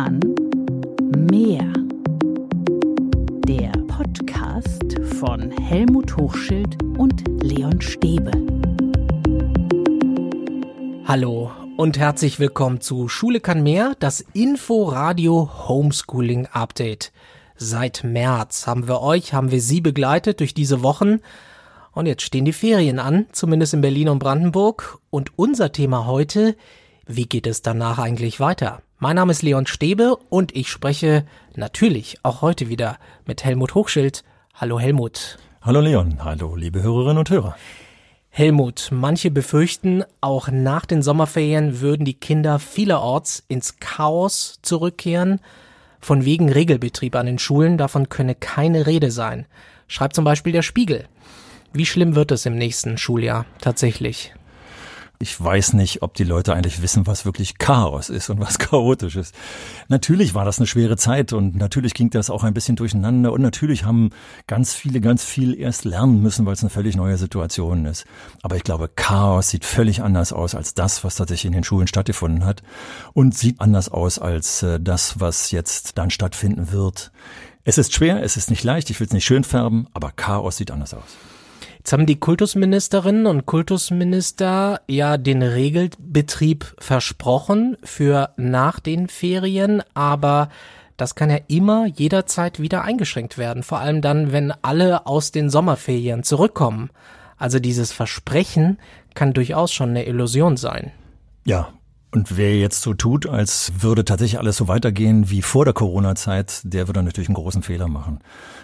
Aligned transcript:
kann 0.00 0.20
mehr. 1.28 1.70
Der 3.46 3.70
Podcast 3.86 4.98
von 5.18 5.50
Helmut 5.50 6.16
Hochschild 6.16 6.82
und 6.96 7.22
Leon 7.42 7.82
Stäbe. 7.82 8.30
Hallo 11.04 11.50
und 11.76 11.98
herzlich 11.98 12.40
willkommen 12.40 12.80
zu 12.80 13.08
Schule 13.08 13.40
kann 13.40 13.62
mehr, 13.62 13.94
das 13.98 14.24
Info-Radio 14.32 15.50
Homeschooling 15.68 16.46
Update. 16.46 17.12
Seit 17.56 18.02
März 18.02 18.66
haben 18.66 18.88
wir 18.88 19.02
euch, 19.02 19.34
haben 19.34 19.50
wir 19.50 19.60
Sie 19.60 19.82
begleitet 19.82 20.40
durch 20.40 20.54
diese 20.54 20.82
Wochen. 20.82 21.18
Und 21.92 22.06
jetzt 22.06 22.22
stehen 22.22 22.46
die 22.46 22.54
Ferien 22.54 23.00
an, 23.00 23.26
zumindest 23.32 23.74
in 23.74 23.82
Berlin 23.82 24.08
und 24.08 24.18
Brandenburg. 24.18 24.98
Und 25.10 25.32
unser 25.36 25.72
Thema 25.72 26.06
heute, 26.06 26.56
wie 27.16 27.26
geht 27.26 27.46
es 27.46 27.62
danach 27.62 27.98
eigentlich 27.98 28.38
weiter? 28.38 28.82
Mein 28.98 29.16
Name 29.16 29.32
ist 29.32 29.42
Leon 29.42 29.66
Stäbe 29.66 30.16
und 30.28 30.54
ich 30.54 30.68
spreche 30.68 31.26
natürlich 31.56 32.18
auch 32.22 32.40
heute 32.40 32.68
wieder 32.68 32.98
mit 33.26 33.44
Helmut 33.44 33.74
Hochschild. 33.74 34.22
Hallo 34.54 34.78
Helmut. 34.78 35.38
Hallo 35.60 35.80
Leon, 35.80 36.24
hallo 36.24 36.54
liebe 36.54 36.82
Hörerinnen 36.82 37.18
und 37.18 37.30
Hörer. 37.30 37.56
Helmut, 38.28 38.90
manche 38.92 39.32
befürchten, 39.32 40.04
auch 40.20 40.48
nach 40.52 40.86
den 40.86 41.02
Sommerferien 41.02 41.80
würden 41.80 42.04
die 42.04 42.14
Kinder 42.14 42.60
vielerorts 42.60 43.42
ins 43.48 43.80
Chaos 43.80 44.60
zurückkehren. 44.62 45.40
Von 46.00 46.24
wegen 46.24 46.48
Regelbetrieb 46.48 47.16
an 47.16 47.26
den 47.26 47.40
Schulen, 47.40 47.76
davon 47.76 48.08
könne 48.08 48.36
keine 48.36 48.86
Rede 48.86 49.10
sein. 49.10 49.46
Schreibt 49.88 50.14
zum 50.14 50.24
Beispiel 50.24 50.52
der 50.52 50.62
Spiegel. 50.62 51.06
Wie 51.72 51.86
schlimm 51.86 52.14
wird 52.14 52.30
es 52.30 52.46
im 52.46 52.54
nächsten 52.54 52.98
Schuljahr 52.98 53.46
tatsächlich? 53.60 54.32
Ich 55.22 55.38
weiß 55.38 55.74
nicht, 55.74 56.00
ob 56.00 56.14
die 56.14 56.24
Leute 56.24 56.54
eigentlich 56.54 56.80
wissen, 56.80 57.06
was 57.06 57.26
wirklich 57.26 57.58
Chaos 57.58 58.08
ist 58.08 58.30
und 58.30 58.40
was 58.40 58.58
chaotisch 58.58 59.16
ist. 59.16 59.34
Natürlich 59.88 60.32
war 60.32 60.46
das 60.46 60.58
eine 60.58 60.66
schwere 60.66 60.96
Zeit 60.96 61.34
und 61.34 61.56
natürlich 61.56 61.92
ging 61.92 62.08
das 62.08 62.30
auch 62.30 62.42
ein 62.42 62.54
bisschen 62.54 62.76
durcheinander 62.76 63.30
und 63.30 63.42
natürlich 63.42 63.84
haben 63.84 64.12
ganz 64.46 64.72
viele 64.72 65.02
ganz 65.02 65.22
viel 65.22 65.54
erst 65.60 65.84
lernen 65.84 66.22
müssen, 66.22 66.46
weil 66.46 66.54
es 66.54 66.62
eine 66.62 66.70
völlig 66.70 66.96
neue 66.96 67.18
Situation 67.18 67.84
ist. 67.84 68.06
Aber 68.40 68.56
ich 68.56 68.64
glaube, 68.64 68.88
Chaos 68.88 69.50
sieht 69.50 69.66
völlig 69.66 70.02
anders 70.02 70.32
aus 70.32 70.54
als 70.54 70.72
das, 70.72 71.04
was 71.04 71.16
tatsächlich 71.16 71.48
in 71.48 71.52
den 71.52 71.64
Schulen 71.64 71.86
stattgefunden 71.86 72.46
hat 72.46 72.62
und 73.12 73.36
sieht 73.36 73.60
anders 73.60 73.90
aus 73.90 74.18
als 74.18 74.62
äh, 74.62 74.80
das, 74.80 75.20
was 75.20 75.50
jetzt 75.50 75.98
dann 75.98 76.08
stattfinden 76.08 76.72
wird. 76.72 77.12
Es 77.62 77.76
ist 77.76 77.92
schwer, 77.92 78.22
es 78.22 78.38
ist 78.38 78.48
nicht 78.48 78.64
leicht, 78.64 78.88
ich 78.88 78.98
will 79.00 79.06
es 79.06 79.12
nicht 79.12 79.26
schön 79.26 79.44
färben, 79.44 79.86
aber 79.92 80.12
Chaos 80.12 80.56
sieht 80.56 80.70
anders 80.70 80.94
aus. 80.94 81.18
Jetzt 81.80 81.94
haben 81.94 82.04
die 82.04 82.20
Kultusministerinnen 82.20 83.24
und 83.24 83.46
Kultusminister 83.46 84.82
ja 84.86 85.16
den 85.16 85.40
Regelbetrieb 85.40 86.74
versprochen 86.78 87.78
für 87.82 88.34
nach 88.36 88.80
den 88.80 89.08
Ferien, 89.08 89.82
aber 89.94 90.50
das 90.98 91.14
kann 91.14 91.30
ja 91.30 91.38
immer 91.48 91.86
jederzeit 91.86 92.60
wieder 92.60 92.82
eingeschränkt 92.82 93.38
werden, 93.38 93.62
vor 93.62 93.78
allem 93.78 94.02
dann, 94.02 94.30
wenn 94.30 94.52
alle 94.60 95.06
aus 95.06 95.32
den 95.32 95.48
Sommerferien 95.48 96.22
zurückkommen. 96.22 96.90
Also 97.38 97.58
dieses 97.60 97.92
Versprechen 97.92 98.78
kann 99.14 99.32
durchaus 99.32 99.72
schon 99.72 99.88
eine 99.88 100.04
Illusion 100.04 100.58
sein. 100.58 100.92
Ja, 101.46 101.70
und 102.12 102.36
wer 102.36 102.58
jetzt 102.58 102.82
so 102.82 102.92
tut, 102.92 103.26
als 103.26 103.72
würde 103.78 104.04
tatsächlich 104.04 104.38
alles 104.38 104.58
so 104.58 104.68
weitergehen 104.68 105.30
wie 105.30 105.40
vor 105.40 105.64
der 105.64 105.72
Corona-Zeit, 105.72 106.60
der 106.64 106.88
würde 106.88 107.02
natürlich 107.02 107.28
einen 107.28 107.36
großen 107.36 107.62
Fehler 107.62 107.88
machen. 107.88 108.18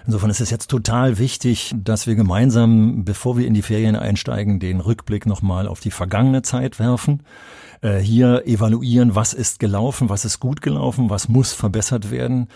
Insofern 0.06 0.30
ist 0.30 0.40
es 0.40 0.50
jetzt 0.50 0.70
total 0.70 1.18
wichtig, 1.18 1.74
dass 1.76 2.06
wir 2.06 2.14
gemeinsam, 2.14 3.04
bevor 3.04 3.36
wir 3.36 3.46
in 3.46 3.54
die 3.54 3.62
Ferien 3.62 3.96
einsteigen, 3.96 4.60
den 4.60 4.80
Rückblick 4.80 5.26
nochmal 5.26 5.66
auf 5.66 5.80
die 5.80 5.90
vergangene 5.90 6.42
Zeit 6.42 6.78
werfen 6.78 7.22
äh, 7.82 7.98
hier 7.98 8.46
evaluieren, 8.46 9.14
was 9.14 9.34
ist 9.34 9.58
gelaufen, 9.58 10.08
was 10.08 10.24
ist 10.24 10.40
gut 10.40 10.62
gelaufen, 10.62 11.10
was 11.10 11.28
muss 11.28 11.52
verbessert 11.52 12.10
werden. 12.10 12.48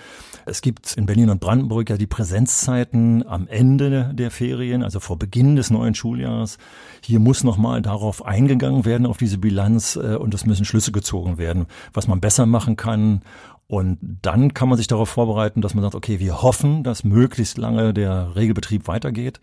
Es 0.47 0.63
gibt 0.63 0.97
in 0.97 1.07
Berlin 1.07 1.31
und 1.31 1.41
Brandenburg 1.41 1.91
ja 1.91 1.97
die 1.97 2.07
Präsenzzeiten 2.07 3.27
am 3.27 3.47
Ende 3.47 4.13
der 4.15 4.31
Ferien, 4.31 4.83
also 4.83 5.01
vor 5.01 5.19
Beginn 5.19 5.57
des 5.57 5.71
neuen 5.71 5.95
Schuljahres. 5.95 6.59
Hier 7.03 7.21
muss 7.21 7.45
nochmal 7.45 7.83
darauf 7.83 8.25
eingegangen 8.25 8.85
werden, 8.85 9.07
auf 9.07 9.19
diese 9.19 9.39
Bilanz, 9.39 9.97
äh, 9.97 10.17
und 10.17 10.35
es 10.35 10.47
müssen 10.47 10.65
Schlüsse 10.65 10.93
gezogen 10.93 11.39
werden, 11.39 11.67
was 11.93 12.09
man 12.09 12.21
besser 12.21 12.47
machen 12.47 12.77
kann 12.77 13.23
und 13.71 13.99
dann 14.21 14.53
kann 14.53 14.69
man 14.69 14.77
sich 14.77 14.89
darauf 14.89 15.09
vorbereiten, 15.09 15.61
dass 15.61 15.75
man 15.75 15.83
sagt, 15.83 15.95
okay, 15.95 16.19
wir 16.19 16.43
hoffen, 16.43 16.83
dass 16.83 17.05
möglichst 17.05 17.57
lange 17.57 17.95
der 17.95 18.35
Regelbetrieb 18.35 18.89
weitergeht. 18.89 19.39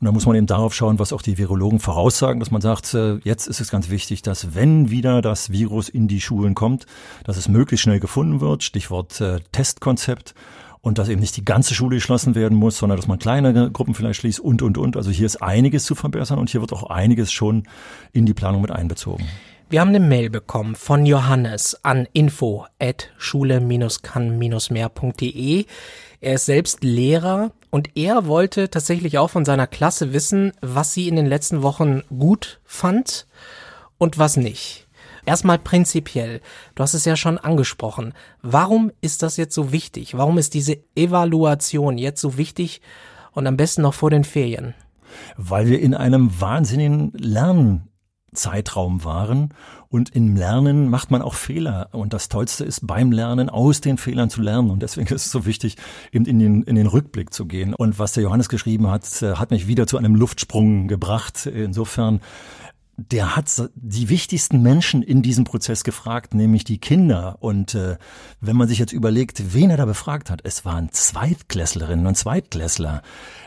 Und 0.00 0.06
da 0.06 0.10
muss 0.10 0.26
man 0.26 0.34
eben 0.34 0.48
darauf 0.48 0.74
schauen, 0.74 0.98
was 0.98 1.12
auch 1.12 1.22
die 1.22 1.38
Virologen 1.38 1.78
voraussagen, 1.78 2.40
dass 2.40 2.50
man 2.50 2.62
sagt, 2.62 2.94
äh, 2.94 3.18
jetzt 3.22 3.46
ist 3.46 3.60
es 3.60 3.70
ganz 3.70 3.88
wichtig, 3.88 4.22
dass 4.22 4.56
wenn 4.56 4.90
wieder 4.90 5.22
das 5.22 5.52
Virus 5.52 5.88
in 5.88 6.08
die 6.08 6.20
Schulen 6.20 6.56
kommt, 6.56 6.86
dass 7.22 7.36
es 7.36 7.46
möglichst 7.46 7.84
schnell 7.84 8.00
gefunden 8.00 8.40
wird, 8.40 8.64
Stichwort 8.64 9.20
äh, 9.20 9.38
Testkonzept 9.52 10.34
und 10.80 10.98
dass 10.98 11.08
eben 11.08 11.20
nicht 11.20 11.36
die 11.36 11.44
ganze 11.44 11.72
Schule 11.72 11.94
geschlossen 11.94 12.34
werden 12.34 12.58
muss, 12.58 12.76
sondern 12.76 12.96
dass 12.96 13.06
man 13.06 13.20
kleinere 13.20 13.70
Gruppen 13.70 13.94
vielleicht 13.94 14.18
schließt 14.18 14.40
und, 14.40 14.62
und, 14.62 14.78
und. 14.78 14.96
Also 14.96 15.12
hier 15.12 15.26
ist 15.26 15.42
einiges 15.42 15.84
zu 15.84 15.94
verbessern 15.94 16.40
und 16.40 16.50
hier 16.50 16.60
wird 16.60 16.72
auch 16.72 16.90
einiges 16.90 17.30
schon 17.30 17.68
in 18.12 18.26
die 18.26 18.34
Planung 18.34 18.62
mit 18.62 18.72
einbezogen. 18.72 19.28
Wir 19.70 19.80
haben 19.80 19.88
eine 19.90 20.00
Mail 20.00 20.30
bekommen 20.30 20.74
von 20.74 21.06
Johannes 21.06 21.78
an 21.84 22.08
info 22.12 22.66
at 22.80 23.12
schule-kann-mehr.de. 23.18 25.66
Er 26.20 26.34
ist 26.34 26.46
selbst 26.46 26.82
Lehrer 26.82 27.52
und 27.70 27.96
er 27.96 28.26
wollte 28.26 28.68
tatsächlich 28.68 29.18
auch 29.18 29.30
von 29.30 29.44
seiner 29.44 29.68
Klasse 29.68 30.12
wissen, 30.12 30.50
was 30.60 30.92
sie 30.92 31.06
in 31.06 31.14
den 31.14 31.26
letzten 31.26 31.62
Wochen 31.62 32.02
gut 32.08 32.60
fand 32.64 33.28
und 33.96 34.18
was 34.18 34.36
nicht. 34.36 34.88
Erstmal 35.24 35.60
prinzipiell, 35.60 36.40
du 36.74 36.82
hast 36.82 36.94
es 36.94 37.04
ja 37.04 37.14
schon 37.14 37.38
angesprochen. 37.38 38.12
Warum 38.42 38.90
ist 39.00 39.22
das 39.22 39.36
jetzt 39.36 39.54
so 39.54 39.70
wichtig? 39.70 40.16
Warum 40.16 40.36
ist 40.36 40.54
diese 40.54 40.78
Evaluation 40.96 41.96
jetzt 41.96 42.20
so 42.20 42.36
wichtig 42.36 42.80
und 43.30 43.46
am 43.46 43.56
besten 43.56 43.82
noch 43.82 43.94
vor 43.94 44.10
den 44.10 44.24
Ferien? 44.24 44.74
Weil 45.36 45.68
wir 45.68 45.78
in 45.78 45.94
einem 45.94 46.40
wahnsinnigen 46.40 47.12
Lernen 47.12 47.89
Zeitraum 48.32 49.04
waren. 49.04 49.54
Und 49.88 50.14
im 50.14 50.36
Lernen 50.36 50.88
macht 50.88 51.10
man 51.10 51.20
auch 51.20 51.34
Fehler. 51.34 51.88
Und 51.92 52.12
das 52.12 52.28
Tollste 52.28 52.64
ist 52.64 52.86
beim 52.86 53.10
Lernen 53.10 53.48
aus 53.48 53.80
den 53.80 53.98
Fehlern 53.98 54.30
zu 54.30 54.40
lernen. 54.40 54.70
Und 54.70 54.82
deswegen 54.82 55.06
ist 55.14 55.26
es 55.26 55.32
so 55.32 55.46
wichtig, 55.46 55.76
eben 56.12 56.24
in 56.26 56.38
den, 56.38 56.62
in 56.62 56.76
den 56.76 56.86
Rückblick 56.86 57.32
zu 57.32 57.46
gehen. 57.46 57.74
Und 57.74 57.98
was 57.98 58.12
der 58.12 58.22
Johannes 58.22 58.48
geschrieben 58.48 58.88
hat, 58.88 59.22
äh, 59.22 59.34
hat 59.34 59.50
mich 59.50 59.66
wieder 59.66 59.86
zu 59.86 59.98
einem 59.98 60.14
Luftsprung 60.14 60.88
gebracht. 60.88 61.46
Insofern 61.46 62.20
der 63.08 63.34
hat 63.36 63.70
die 63.74 64.08
wichtigsten 64.08 64.62
Menschen 64.62 65.02
in 65.02 65.22
diesem 65.22 65.44
Prozess 65.44 65.84
gefragt, 65.84 66.34
nämlich 66.34 66.64
die 66.64 66.78
Kinder. 66.78 67.38
Und 67.40 67.74
äh, 67.74 67.96
wenn 68.40 68.56
man 68.56 68.68
sich 68.68 68.78
jetzt 68.78 68.92
überlegt, 68.92 69.54
wen 69.54 69.70
er 69.70 69.76
da 69.76 69.86
befragt 69.86 70.30
hat, 70.30 70.40
es 70.44 70.64
waren 70.64 70.92
Zweitklässlerinnen 70.92 72.06
und 72.06 72.16
Zweitklässler. 72.16 73.02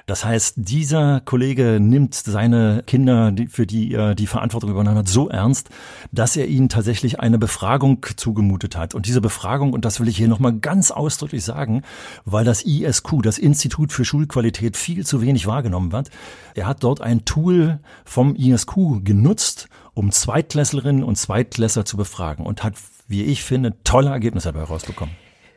Das 0.06 0.25
heißt, 0.25 0.56
dieser 0.58 1.22
Kollege 1.22 1.80
nimmt 1.80 2.16
seine 2.16 2.84
Kinder, 2.86 3.34
für 3.50 3.66
die 3.66 3.94
er 3.94 4.16
die 4.16 4.28
Verantwortung 4.28 4.72
übernommen 4.72 4.97
hat, 4.97 5.08
so 5.08 5.30
ernst, 5.30 5.70
dass 6.12 6.35
er 6.35 6.47
ihnen 6.47 6.68
tatsächlich 6.68 7.22
eine 7.22 7.38
Befragung 7.38 8.06
zugemutet 8.18 8.75
hat. 8.75 8.96
Und 8.96 9.06
diese 9.06 9.22
Befragung, 9.22 9.72
und 9.72 9.85
das 9.85 10.02
will 10.02 10.09
ich 10.09 10.18
hier 10.18 10.28
nochmal 10.28 10.53
ganz 10.53 10.91
ausdrücklich 10.91 11.46
sagen, 11.46 11.84
weil 12.25 12.44
das 12.44 12.66
ISQ, 12.66 13.22
das 13.24 13.38
Institut 13.38 13.94
für 13.94 14.03
Schulqualität, 14.03 14.75
viel 14.75 15.06
zu 15.06 15.22
wenig 15.22 15.47
wahrgenommen 15.47 15.94
wird, 15.94 16.09
er 16.56 16.68
hat 16.68 16.84
dort 16.84 17.02
ein 17.02 17.25
Tool 17.25 17.80
vom 18.06 18.36
ISQ 18.36 19.03
genutzt, 19.03 19.68
um 19.94 20.12
Zweitklässlerinnen 20.12 21.03
und 21.03 21.18
Zweitklässler 21.18 21.86
zu 21.86 21.97
befragen 21.97 22.46
und 22.46 22.64
hat, 22.64 22.75
wie 23.08 23.24
ich 23.24 23.44
finde, 23.44 23.75
tolle 23.84 24.09
Ergebnisse 24.09 24.52
dabei 24.52 24.66
rausbekommen. 24.66 25.16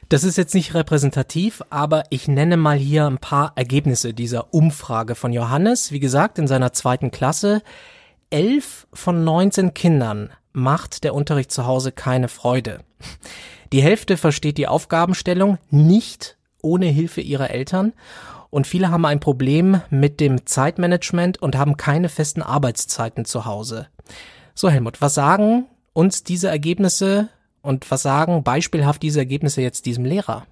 Das 0.08 0.22
ist 0.22 0.36
jetzt 0.36 0.54
nicht 0.54 0.74
repräsentativ, 0.74 1.62
aber 1.68 2.04
ich 2.10 2.28
nenne 2.28 2.56
mal 2.56 2.76
hier 2.76 3.06
ein 3.06 3.18
paar 3.18 3.52
Ergebnisse 3.56 4.14
dieser 4.14 4.54
Umfrage 4.54 5.16
von 5.16 5.32
Johannes. 5.32 5.90
Wie 5.90 5.98
gesagt, 5.98 6.38
in 6.38 6.46
seiner 6.46 6.72
zweiten 6.72 7.10
Klasse. 7.10 7.62
Elf 8.30 8.86
von 8.92 9.24
19 9.24 9.74
Kindern 9.74 10.30
macht 10.52 11.02
der 11.02 11.14
Unterricht 11.14 11.50
zu 11.50 11.66
Hause 11.66 11.90
keine 11.90 12.28
Freude. 12.28 12.80
Die 13.72 13.82
Hälfte 13.82 14.16
versteht 14.16 14.58
die 14.58 14.68
Aufgabenstellung 14.68 15.58
nicht 15.70 16.36
ohne 16.62 16.86
Hilfe 16.86 17.20
ihrer 17.20 17.50
Eltern 17.50 17.92
und 18.50 18.66
viele 18.66 18.90
haben 18.90 19.04
ein 19.04 19.20
Problem 19.20 19.80
mit 19.90 20.20
dem 20.20 20.46
Zeitmanagement 20.46 21.40
und 21.42 21.56
haben 21.56 21.76
keine 21.76 22.08
festen 22.08 22.42
Arbeitszeiten 22.42 23.24
zu 23.24 23.44
Hause. 23.44 23.88
So 24.54 24.70
Helmut, 24.70 25.00
was 25.00 25.14
sagen 25.14 25.66
uns 25.92 26.24
diese 26.24 26.48
Ergebnisse 26.48 27.28
und 27.62 27.90
was 27.90 28.02
sagen 28.02 28.42
beispielhaft 28.42 29.02
diese 29.02 29.20
Ergebnisse 29.20 29.62
jetzt 29.62 29.86
diesem 29.86 30.04
Lehrer? 30.04 30.46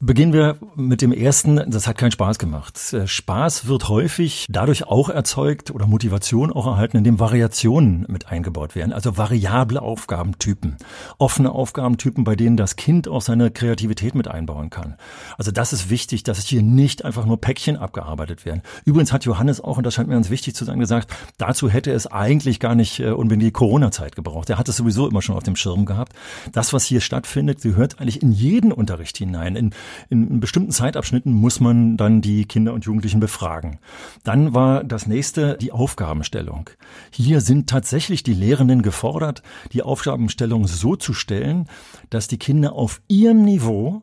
Beginnen 0.00 0.32
wir 0.32 0.58
mit 0.76 1.02
dem 1.02 1.10
ersten. 1.10 1.56
Das 1.72 1.88
hat 1.88 1.98
keinen 1.98 2.12
Spaß 2.12 2.38
gemacht. 2.38 2.92
Äh, 2.92 3.08
Spaß 3.08 3.66
wird 3.66 3.88
häufig 3.88 4.46
dadurch 4.48 4.86
auch 4.86 5.08
erzeugt 5.08 5.72
oder 5.72 5.88
Motivation 5.88 6.52
auch 6.52 6.68
erhalten, 6.68 6.98
indem 6.98 7.18
Variationen 7.18 8.06
mit 8.08 8.28
eingebaut 8.28 8.76
werden. 8.76 8.92
Also 8.92 9.16
variable 9.16 9.82
Aufgabentypen, 9.82 10.76
offene 11.18 11.50
Aufgabentypen, 11.50 12.22
bei 12.22 12.36
denen 12.36 12.56
das 12.56 12.76
Kind 12.76 13.08
auch 13.08 13.22
seine 13.22 13.50
Kreativität 13.50 14.14
mit 14.14 14.28
einbauen 14.28 14.70
kann. 14.70 14.94
Also 15.36 15.50
das 15.50 15.72
ist 15.72 15.90
wichtig, 15.90 16.22
dass 16.22 16.44
hier 16.44 16.62
nicht 16.62 17.04
einfach 17.04 17.26
nur 17.26 17.40
Päckchen 17.40 17.76
abgearbeitet 17.76 18.46
werden. 18.46 18.62
Übrigens 18.84 19.12
hat 19.12 19.24
Johannes 19.24 19.60
auch, 19.60 19.78
und 19.78 19.84
das 19.84 19.94
scheint 19.94 20.08
mir 20.08 20.14
ganz 20.14 20.30
wichtig 20.30 20.54
zu 20.54 20.64
sein, 20.64 20.78
gesagt, 20.78 21.12
dazu 21.38 21.68
hätte 21.68 21.90
es 21.90 22.06
eigentlich 22.06 22.60
gar 22.60 22.76
nicht 22.76 23.00
äh, 23.00 23.10
unbedingt 23.10 23.42
die 23.42 23.50
Corona-Zeit 23.50 24.14
gebraucht. 24.14 24.48
Er 24.48 24.58
hat 24.58 24.68
es 24.68 24.76
sowieso 24.76 25.08
immer 25.08 25.22
schon 25.22 25.34
auf 25.34 25.42
dem 25.42 25.56
Schirm 25.56 25.86
gehabt. 25.86 26.12
Das, 26.52 26.72
was 26.72 26.84
hier 26.84 27.00
stattfindet, 27.00 27.62
gehört 27.62 28.00
eigentlich 28.00 28.22
in 28.22 28.30
jeden 28.30 28.70
Unterricht 28.70 29.18
hinein. 29.18 29.56
In 29.56 29.74
in 30.10 30.40
bestimmten 30.40 30.70
Zeitabschnitten 30.70 31.32
muss 31.32 31.60
man 31.60 31.96
dann 31.96 32.20
die 32.20 32.44
Kinder 32.44 32.72
und 32.72 32.84
Jugendlichen 32.84 33.20
befragen. 33.20 33.78
Dann 34.24 34.54
war 34.54 34.84
das 34.84 35.06
nächste 35.06 35.56
die 35.56 35.72
Aufgabenstellung. 35.72 36.70
Hier 37.10 37.40
sind 37.40 37.68
tatsächlich 37.68 38.22
die 38.22 38.34
Lehrenden 38.34 38.82
gefordert, 38.82 39.42
die 39.72 39.82
Aufgabenstellung 39.82 40.66
so 40.66 40.96
zu 40.96 41.12
stellen, 41.12 41.68
dass 42.10 42.28
die 42.28 42.38
Kinder 42.38 42.72
auf 42.72 43.00
ihrem 43.08 43.44
Niveau 43.44 44.02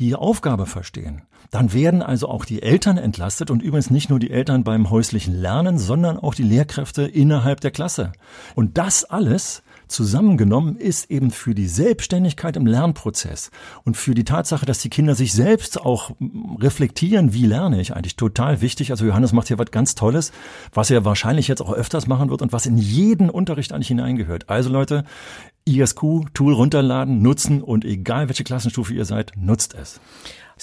die 0.00 0.14
Aufgabe 0.14 0.66
verstehen. 0.66 1.22
Dann 1.50 1.72
werden 1.74 2.02
also 2.02 2.28
auch 2.28 2.44
die 2.44 2.62
Eltern 2.62 2.96
entlastet 2.96 3.50
und 3.50 3.62
übrigens 3.62 3.90
nicht 3.90 4.08
nur 4.08 4.18
die 4.18 4.30
Eltern 4.30 4.64
beim 4.64 4.88
häuslichen 4.90 5.34
Lernen, 5.34 5.78
sondern 5.78 6.18
auch 6.18 6.34
die 6.34 6.44
Lehrkräfte 6.44 7.02
innerhalb 7.02 7.60
der 7.60 7.70
Klasse. 7.70 8.12
Und 8.54 8.78
das 8.78 9.04
alles 9.04 9.62
zusammengenommen 9.92 10.76
ist 10.76 11.10
eben 11.10 11.30
für 11.30 11.54
die 11.54 11.68
Selbstständigkeit 11.68 12.56
im 12.56 12.66
Lernprozess 12.66 13.50
und 13.84 13.96
für 13.96 14.14
die 14.14 14.24
Tatsache, 14.24 14.66
dass 14.66 14.80
die 14.80 14.90
Kinder 14.90 15.14
sich 15.14 15.32
selbst 15.32 15.80
auch 15.80 16.10
reflektieren, 16.60 17.32
wie 17.32 17.46
lerne 17.46 17.80
ich 17.80 17.94
eigentlich, 17.94 18.16
total 18.16 18.60
wichtig. 18.60 18.90
Also 18.90 19.04
Johannes 19.04 19.32
macht 19.32 19.48
hier 19.48 19.58
was 19.58 19.70
ganz 19.70 19.94
Tolles, 19.94 20.32
was 20.72 20.90
er 20.90 21.04
wahrscheinlich 21.04 21.48
jetzt 21.48 21.62
auch 21.62 21.72
öfters 21.72 22.06
machen 22.06 22.30
wird 22.30 22.42
und 22.42 22.52
was 22.52 22.66
in 22.66 22.78
jeden 22.78 23.30
Unterricht 23.30 23.72
eigentlich 23.72 23.88
hineingehört. 23.88 24.48
Also 24.48 24.70
Leute, 24.70 25.04
ISQ, 25.64 26.00
Tool 26.34 26.54
runterladen, 26.54 27.22
nutzen 27.22 27.62
und 27.62 27.84
egal 27.84 28.28
welche 28.28 28.44
Klassenstufe 28.44 28.94
ihr 28.94 29.04
seid, 29.04 29.32
nutzt 29.36 29.74
es. 29.74 30.00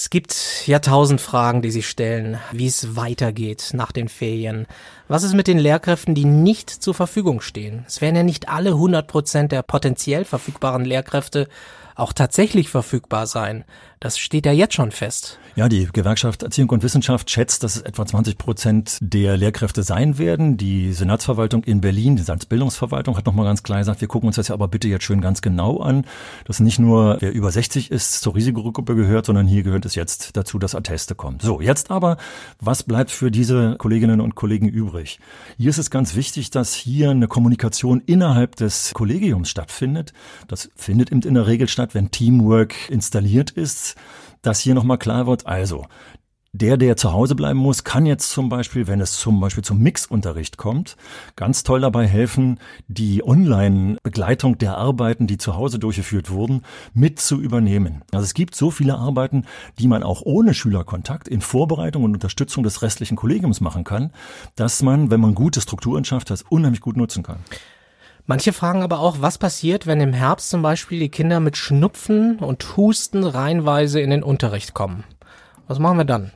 Es 0.02 0.10
gibt 0.10 0.64
ja 0.66 0.80
tausend 0.80 1.20
Fragen, 1.20 1.62
die 1.62 1.72
sich 1.72 1.90
stellen, 1.90 2.40
wie 2.54 2.68
es 2.68 2.96
weitergeht 2.96 3.72
nach 3.74 3.92
den 3.92 4.08
Ferien. 4.08 4.66
Was 5.10 5.24
ist 5.24 5.34
mit 5.34 5.48
den 5.48 5.60
Lehrkräften, 5.60 6.16
die 6.16 6.24
nicht 6.24 6.70
zur 6.70 6.94
Verfügung 6.94 7.42
stehen? 7.42 7.84
Es 7.86 8.00
werden 8.00 8.16
ja 8.16 8.24
nicht 8.24 8.48
alle 8.48 8.70
100 8.70 9.06
Prozent 9.10 9.52
der 9.52 9.62
potenziell 9.62 10.24
verfügbaren 10.24 10.86
Lehrkräfte 10.86 11.50
auch 11.96 12.14
tatsächlich 12.14 12.70
verfügbar 12.70 13.28
sein. 13.28 13.66
Das 14.02 14.18
steht 14.18 14.46
ja 14.46 14.54
jetzt 14.54 14.76
schon 14.76 14.92
fest. 14.92 15.40
Ja, 15.58 15.68
die 15.68 15.90
Gewerkschaft 15.92 16.42
Erziehung 16.42 16.70
und 16.70 16.84
Wissenschaft 16.84 17.30
schätzt, 17.30 17.64
dass 17.64 17.76
es 17.76 17.82
etwa 17.82 18.06
20 18.06 18.38
Prozent 18.38 18.98
der 19.02 19.36
Lehrkräfte 19.36 19.84
sein 19.84 20.18
werden. 20.18 20.56
Die 20.56 20.94
Senatsverwaltung 20.94 21.66
in 21.66 21.82
Berlin, 21.82 22.16
die 22.16 22.22
Senatsbildungsverwaltung 22.22 23.18
hat 23.18 23.26
nochmal 23.26 23.44
ganz 23.44 23.62
klar 23.62 23.80
gesagt, 23.80 24.00
wir 24.00 24.08
gucken 24.08 24.28
uns 24.28 24.38
das 24.38 24.48
ja 24.48 24.54
aber 24.54 24.70
bitte 24.70 24.88
jetzt 24.88 25.04
schön 25.04 25.20
ganz 25.20 25.42
genau 25.42 25.82
an, 25.82 26.06
dass 26.46 26.62
nicht 26.62 26.80
nur 26.80 27.18
wer 27.20 27.34
über 27.34 27.52
60 27.52 27.92
ist 27.92 28.22
zur 28.22 28.36
Risikogruppe 28.36 28.96
gehört, 28.96 29.26
sondern 29.26 29.48
hier 29.48 29.64
gehört 29.64 29.86
es 29.86 29.96
jetzt 29.96 30.38
dazu, 30.38 30.60
dass 30.60 30.76
Atteste 30.76 31.14
kommen. 31.14 31.40
So, 31.42 31.60
jetzt 31.60 31.92
aber, 31.92 32.16
was 32.62 32.84
bleibt 32.84 33.12
für 33.12 33.32
diese 33.32 33.76
Kolleginnen 33.80 34.22
und 34.22 34.36
Kollegen 34.36 34.70
übrig? 34.70 35.20
Hier 35.58 35.72
ist 35.72 35.78
es 35.78 35.90
ganz 35.90 36.16
wichtig, 36.16 36.52
dass 36.52 36.74
hier 36.74 37.10
eine 37.10 37.28
Kommunikation 37.28 38.02
innerhalb 38.06 38.56
des 38.56 38.94
Kollegiums 38.94 39.50
stattfindet. 39.50 40.14
Das 40.48 40.70
findet 40.78 41.12
eben 41.12 41.22
in 41.24 41.34
der 41.34 41.48
Regel 41.48 41.68
statt, 41.68 41.94
wenn 41.94 42.12
Teamwork 42.12 42.90
installiert 42.90 43.52
ist 43.52 43.89
dass 44.42 44.60
hier 44.60 44.74
nochmal 44.74 44.98
klar 44.98 45.28
wird, 45.28 45.46
also 45.46 45.86
der, 46.52 46.78
der 46.78 46.98
zu 46.98 47.14
Hause 47.14 47.36
bleiben 47.36 47.60
muss, 47.60 47.84
kann 47.84 48.08
jetzt 48.08 48.32
zum 48.32 48.50
Beispiel, 48.50 48.88
wenn 48.88 49.02
es 49.02 49.18
zum 49.18 49.40
Beispiel 49.40 49.64
zum 49.64 49.80
Mixunterricht 49.80 50.58
kommt, 50.58 50.98
ganz 51.36 51.62
toll 51.62 51.82
dabei 51.82 52.08
helfen, 52.08 52.60
die 52.88 53.24
Online-Begleitung 53.24 54.58
der 54.58 54.76
Arbeiten, 54.76 55.28
die 55.28 55.38
zu 55.38 55.56
Hause 55.56 55.78
durchgeführt 55.78 56.32
wurden, 56.32 56.64
mit 56.94 57.20
zu 57.20 57.40
übernehmen. 57.40 58.04
Also 58.12 58.24
es 58.24 58.34
gibt 58.34 58.56
so 58.56 58.72
viele 58.72 58.98
Arbeiten, 58.98 59.46
die 59.78 59.88
man 59.88 60.02
auch 60.02 60.24
ohne 60.24 60.56
Schülerkontakt 60.56 61.28
in 61.28 61.42
Vorbereitung 61.42 62.04
und 62.04 62.16
Unterstützung 62.16 62.64
des 62.64 62.82
restlichen 62.82 63.16
Kollegiums 63.16 63.62
machen 63.62 63.84
kann, 63.84 64.12
dass 64.56 64.82
man, 64.82 65.12
wenn 65.12 65.22
man 65.22 65.36
gute 65.36 65.62
Strukturen 65.62 66.04
schafft, 66.04 66.32
das 66.32 66.42
unheimlich 66.42 66.82
gut 66.82 66.98
nutzen 66.98 67.22
kann. 67.22 67.38
Manche 68.30 68.54
fragen 68.54 68.84
aber 68.84 69.00
auch, 69.00 69.22
was 69.22 69.40
passiert, 69.40 69.88
wenn 69.88 70.00
im 70.02 70.14
Herbst 70.14 70.52
zum 70.52 70.62
Beispiel 70.62 71.00
die 71.00 71.10
Kinder 71.10 71.40
mit 71.40 71.58
Schnupfen 71.58 72.38
und 72.38 72.78
Husten 72.78 73.24
reihenweise 73.24 74.02
in 74.02 74.12
den 74.12 74.22
Unterricht 74.22 74.76
kommen. 74.76 75.04
Was 75.68 75.80
machen 75.80 75.98
wir 75.98 76.06
dann? 76.06 76.32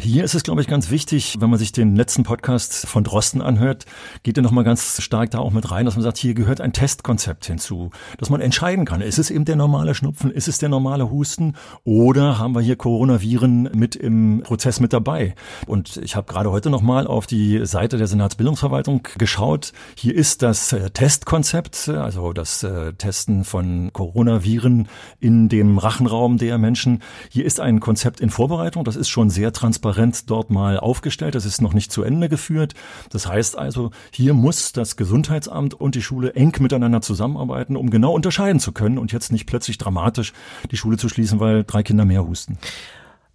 Hier 0.00 0.24
ist 0.24 0.34
es, 0.34 0.42
glaube 0.42 0.60
ich, 0.62 0.66
ganz 0.66 0.90
wichtig, 0.90 1.36
wenn 1.38 1.50
man 1.50 1.58
sich 1.58 1.70
den 1.70 1.94
letzten 1.94 2.24
Podcast 2.24 2.86
von 2.86 3.04
Drosten 3.04 3.40
anhört, 3.40 3.84
geht 4.22 4.36
er 4.36 4.42
nochmal 4.42 4.64
ganz 4.64 5.00
stark 5.00 5.30
da 5.30 5.38
auch 5.38 5.52
mit 5.52 5.70
rein, 5.70 5.84
dass 5.84 5.94
man 5.94 6.02
sagt, 6.02 6.16
hier 6.16 6.34
gehört 6.34 6.60
ein 6.60 6.72
Testkonzept 6.72 7.44
hinzu, 7.44 7.90
dass 8.18 8.30
man 8.30 8.40
entscheiden 8.40 8.84
kann, 8.84 9.00
ist 9.00 9.18
es 9.18 9.30
eben 9.30 9.44
der 9.44 9.54
normale 9.54 9.94
Schnupfen, 9.94 10.32
ist 10.32 10.48
es 10.48 10.58
der 10.58 10.70
normale 10.70 11.10
Husten 11.10 11.54
oder 11.84 12.38
haben 12.38 12.54
wir 12.54 12.62
hier 12.62 12.76
Coronaviren 12.76 13.70
mit 13.74 13.94
im 13.94 14.42
Prozess 14.42 14.80
mit 14.80 14.92
dabei? 14.92 15.34
Und 15.66 15.98
ich 15.98 16.16
habe 16.16 16.26
gerade 16.26 16.50
heute 16.50 16.70
nochmal 16.70 17.06
auf 17.06 17.26
die 17.26 17.64
Seite 17.64 17.96
der 17.96 18.08
Senatsbildungsverwaltung 18.08 19.06
geschaut. 19.18 19.72
Hier 19.94 20.16
ist 20.16 20.42
das 20.42 20.72
äh, 20.72 20.90
Testkonzept, 20.90 21.90
also 21.90 22.32
das 22.32 22.64
äh, 22.64 22.94
Testen 22.94 23.44
von 23.44 23.92
Coronaviren 23.92 24.88
in 25.20 25.48
dem 25.48 25.78
Rachenraum 25.78 26.38
der 26.38 26.58
Menschen. 26.58 27.02
Hier 27.30 27.44
ist 27.44 27.60
ein 27.60 27.78
Konzept 27.78 28.20
in 28.20 28.30
Vorbereitung, 28.30 28.84
das 28.84 28.96
ist 28.96 29.10
schon 29.10 29.30
sehr 29.30 29.52
transparent 29.52 29.81
transparent 29.82 30.30
dort 30.30 30.50
mal 30.50 30.78
aufgestellt. 30.78 31.34
Das 31.34 31.44
ist 31.44 31.60
noch 31.60 31.74
nicht 31.74 31.92
zu 31.92 32.02
Ende 32.02 32.28
geführt. 32.28 32.74
Das 33.10 33.26
heißt 33.26 33.58
also, 33.58 33.90
hier 34.12 34.32
muss 34.34 34.72
das 34.72 34.96
Gesundheitsamt 34.96 35.74
und 35.74 35.94
die 35.94 36.02
Schule 36.02 36.34
eng 36.34 36.54
miteinander 36.60 37.00
zusammenarbeiten, 37.00 37.76
um 37.76 37.90
genau 37.90 38.12
unterscheiden 38.14 38.60
zu 38.60 38.72
können 38.72 38.98
und 38.98 39.12
jetzt 39.12 39.32
nicht 39.32 39.46
plötzlich 39.46 39.78
dramatisch 39.78 40.32
die 40.70 40.76
Schule 40.76 40.96
zu 40.96 41.08
schließen, 41.08 41.40
weil 41.40 41.64
drei 41.64 41.82
Kinder 41.82 42.04
mehr 42.04 42.26
husten. 42.26 42.58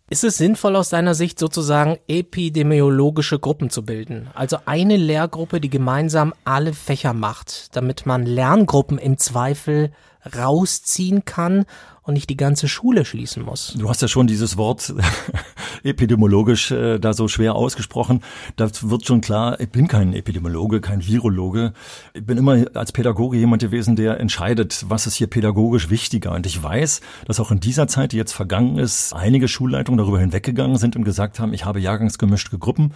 Ist 0.09 0.23
es 0.23 0.37
sinnvoll 0.37 0.77
aus 0.77 0.87
deiner 0.87 1.15
Sicht 1.15 1.37
sozusagen 1.37 1.97
epidemiologische 2.07 3.39
Gruppen 3.39 3.69
zu 3.69 3.83
bilden? 3.83 4.29
Also 4.33 4.57
eine 4.65 4.95
Lehrgruppe, 4.95 5.59
die 5.59 5.69
gemeinsam 5.69 6.33
alle 6.45 6.71
Fächer 6.71 7.11
macht, 7.11 7.75
damit 7.75 8.05
man 8.05 8.25
Lerngruppen 8.25 8.99
im 8.99 9.17
Zweifel 9.17 9.91
rausziehen 10.35 11.25
kann 11.25 11.65
und 12.07 12.13
nicht 12.13 12.29
die 12.29 12.37
ganze 12.37 12.69
Schule 12.69 13.03
schließen 13.03 13.43
muss. 13.43 13.73
Du 13.77 13.89
hast 13.89 14.01
ja 14.01 14.07
schon 14.07 14.27
dieses 14.27 14.55
Wort 14.55 14.93
epidemiologisch 15.83 16.71
äh, 16.71 16.99
da 16.99 17.13
so 17.13 17.27
schwer 17.27 17.55
ausgesprochen. 17.55 18.23
Da 18.55 18.69
wird 18.81 19.05
schon 19.05 19.19
klar, 19.19 19.59
ich 19.59 19.69
bin 19.69 19.89
kein 19.89 20.13
Epidemiologe, 20.13 20.79
kein 20.79 21.05
Virologe. 21.05 21.73
Ich 22.13 22.25
bin 22.25 22.37
immer 22.37 22.65
als 22.75 22.93
Pädagoge 22.93 23.37
jemand 23.37 23.61
gewesen, 23.61 23.97
der 23.97 24.21
entscheidet, 24.21 24.85
was 24.87 25.05
ist 25.05 25.15
hier 25.15 25.27
pädagogisch 25.27 25.89
wichtiger. 25.89 26.31
Und 26.31 26.45
ich 26.45 26.63
weiß, 26.63 27.01
dass 27.25 27.41
auch 27.41 27.51
in 27.51 27.59
dieser 27.59 27.89
Zeit, 27.89 28.13
die 28.13 28.17
jetzt 28.17 28.31
vergangen 28.31 28.77
ist, 28.77 29.13
einige 29.13 29.49
Schulleitungen 29.49 29.97
darüber 29.97 30.19
hinweggegangen 30.19 30.77
sind 30.77 30.95
und 30.95 31.03
gesagt 31.03 31.41
haben, 31.41 31.53
ich 31.53 31.65
habe 31.65 31.81
jahrgangsgemischte 31.81 32.57
Gruppen 32.57 32.93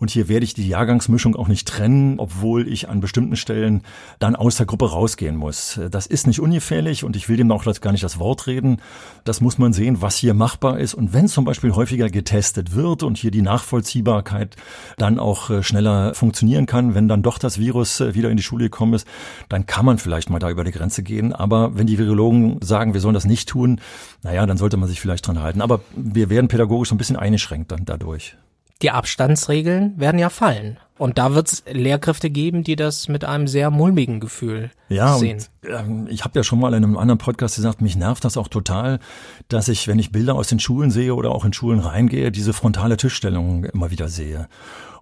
und 0.00 0.10
hier 0.10 0.28
werde 0.28 0.44
ich 0.44 0.54
die 0.54 0.66
Jahrgangsmischung 0.66 1.36
auch 1.36 1.46
nicht 1.46 1.68
trennen, 1.68 2.18
obwohl 2.18 2.66
ich 2.66 2.88
an 2.88 3.00
bestimmten 3.00 3.36
Stellen 3.36 3.82
dann 4.18 4.34
aus 4.34 4.56
der 4.56 4.64
Gruppe 4.64 4.90
rausgehen 4.90 5.36
muss. 5.36 5.78
Das 5.90 6.06
ist 6.06 6.26
nicht 6.26 6.40
ungefährlich 6.40 7.04
und 7.04 7.16
ich 7.16 7.28
will 7.28 7.36
dem 7.36 7.52
auch 7.52 7.64
gar 7.80 7.92
nicht 7.92 8.02
das 8.02 8.18
Wort 8.18 8.46
reden. 8.46 8.80
Das 9.24 9.42
muss 9.42 9.58
man 9.58 9.74
sehen, 9.74 10.00
was 10.00 10.16
hier 10.16 10.32
machbar 10.32 10.78
ist. 10.78 10.94
Und 10.94 11.12
wenn 11.12 11.28
zum 11.28 11.44
Beispiel 11.44 11.72
häufiger 11.72 12.08
getestet 12.08 12.74
wird 12.74 13.02
und 13.02 13.18
hier 13.18 13.30
die 13.30 13.42
Nachvollziehbarkeit 13.42 14.56
dann 14.96 15.18
auch 15.18 15.50
äh, 15.50 15.62
schneller 15.62 16.14
funktionieren 16.14 16.64
kann, 16.64 16.94
wenn 16.94 17.06
dann 17.06 17.22
doch 17.22 17.36
das 17.36 17.58
Virus 17.58 18.00
äh, 18.00 18.14
wieder 18.14 18.30
in 18.30 18.38
die 18.38 18.42
Schule 18.42 18.64
gekommen 18.64 18.94
ist, 18.94 19.06
dann 19.50 19.66
kann 19.66 19.84
man 19.84 19.98
vielleicht 19.98 20.30
mal 20.30 20.38
da 20.38 20.48
über 20.48 20.64
die 20.64 20.72
Grenze 20.72 21.02
gehen. 21.02 21.34
Aber 21.34 21.76
wenn 21.76 21.86
die 21.86 21.98
Virologen 21.98 22.58
sagen, 22.62 22.94
wir 22.94 23.02
sollen 23.02 23.14
das 23.14 23.26
nicht 23.26 23.50
tun, 23.50 23.82
naja, 24.22 24.46
dann 24.46 24.56
sollte 24.56 24.78
man 24.78 24.88
sich 24.88 25.00
vielleicht 25.00 25.26
dran 25.26 25.40
halten. 25.40 25.60
Aber 25.60 25.80
wir 25.94 26.30
werden 26.30 26.48
pädagogisch 26.48 26.88
so 26.88 26.94
ein 26.94 26.98
bisschen 26.98 27.16
eingeschränkt 27.16 27.70
dann 27.70 27.84
dadurch. 27.84 28.36
Die 28.82 28.90
Abstandsregeln 28.90 29.98
werden 29.98 30.18
ja 30.18 30.30
fallen. 30.30 30.78
Und 31.00 31.16
da 31.16 31.34
wird 31.34 31.50
es 31.50 31.64
Lehrkräfte 31.70 32.28
geben, 32.28 32.62
die 32.62 32.76
das 32.76 33.08
mit 33.08 33.24
einem 33.24 33.48
sehr 33.48 33.70
mulmigen 33.70 34.20
Gefühl 34.20 34.70
ja, 34.90 35.16
sehen. 35.16 35.38
Und, 35.64 35.70
ähm, 35.70 36.06
ich 36.10 36.24
habe 36.24 36.38
ja 36.38 36.44
schon 36.44 36.60
mal 36.60 36.74
in 36.74 36.84
einem 36.84 36.98
anderen 36.98 37.16
Podcast 37.16 37.56
gesagt, 37.56 37.80
mich 37.80 37.96
nervt 37.96 38.22
das 38.22 38.36
auch 38.36 38.48
total, 38.48 39.00
dass 39.48 39.68
ich, 39.68 39.88
wenn 39.88 39.98
ich 39.98 40.12
Bilder 40.12 40.34
aus 40.34 40.48
den 40.48 40.60
Schulen 40.60 40.90
sehe 40.90 41.14
oder 41.14 41.30
auch 41.30 41.46
in 41.46 41.54
Schulen 41.54 41.80
reingehe, 41.80 42.30
diese 42.30 42.52
frontale 42.52 42.98
Tischstellung 42.98 43.64
immer 43.64 43.90
wieder 43.90 44.08
sehe. 44.08 44.48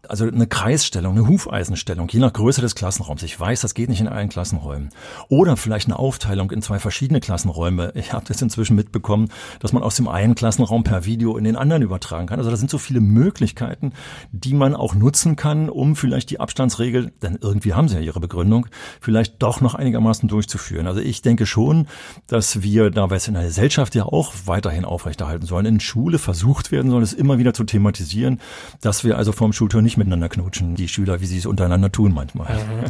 Also 0.07 0.27
eine 0.27 0.47
Kreisstellung, 0.47 1.17
eine 1.17 1.27
Hufeisenstellung, 1.27 2.09
je 2.09 2.21
nach 2.21 2.33
Größe 2.33 2.61
des 2.61 2.75
Klassenraums. 2.75 3.23
Ich 3.23 3.39
weiß, 3.39 3.61
das 3.61 3.75
geht 3.75 3.89
nicht 3.89 4.01
in 4.01 4.09
allen 4.09 4.29
Klassenräumen. 4.29 4.91
Oder 5.29 5.57
vielleicht 5.57 5.89
eine 5.89 5.99
Aufteilung 5.99 6.51
in 6.51 6.63
zwei 6.63 6.79
verschiedene 6.79 7.21
Klassenräume. 7.21 7.93
Ich 7.95 8.13
habe 8.13 8.25
das 8.27 8.41
inzwischen 8.41 8.77
mitbekommen, 8.77 9.29
dass 9.61 9.73
man 9.73 9.83
aus 9.83 9.97
dem 9.97 10.09
einen 10.09 10.35
Klassenraum 10.35 10.85
per 10.85 11.05
Video 11.05 11.37
in 11.37 11.45
den 11.45 11.57
anderen 11.57 11.83
übertragen 11.83 12.27
kann. 12.27 12.39
Also 12.39 12.51
da 12.51 12.57
sind 12.57 12.71
so 12.71 12.79
viele 12.79 13.01
Möglichkeiten, 13.01 13.93
die 14.31 14.55
man 14.55 14.75
auch 14.75 14.95
nutzen 14.95 15.37
kann, 15.37 15.69
um 15.69 15.97
vielleicht 15.97 16.31
die 16.31 16.41
Abstandsregel, 16.41 17.13
denn 17.23 17.39
irgendwie 17.41 17.75
haben 17.75 17.89
sie 17.89 17.97
ja 17.97 18.01
ihre 18.01 18.21
Begründung, 18.21 18.67
vielleicht 19.01 19.43
doch 19.43 19.61
noch 19.61 19.75
einigermaßen 19.75 20.29
durchzuführen. 20.29 20.87
Also 20.87 21.01
ich 21.01 21.23
denke 21.23 21.45
schon, 21.45 21.87
dass 22.29 22.63
wir 22.63 22.91
dabei 22.91 23.17
es 23.17 23.29
in 23.29 23.35
der 23.35 23.45
Gesellschaft 23.45 23.95
ja 23.95 24.05
auch 24.05 24.33
weiterhin 24.47 24.85
aufrechterhalten 24.85 25.47
sollen. 25.47 25.67
In 25.67 25.81
Schule 25.81 26.19
versucht 26.19 26.73
werden 26.73 26.91
soll, 26.91 27.03
es 27.03 27.13
immer 27.13 27.39
wieder 27.39 27.53
zu 27.53 27.65
thematisieren, 27.65 28.41
dass 28.81 29.05
wir 29.05 29.19
also 29.19 29.33
vorm 29.33 29.53
Schultor 29.53 29.83
nicht 29.83 29.98
miteinander 29.99 30.29
knutschen, 30.29 30.75
die 30.75 30.89
Schüler, 30.89 31.21
wie 31.21 31.27
sie 31.27 31.39
es 31.39 31.47
untereinander 31.47 31.93
tun 31.93 32.13
manchmal. 32.15 32.55
Mhm. 32.55 32.85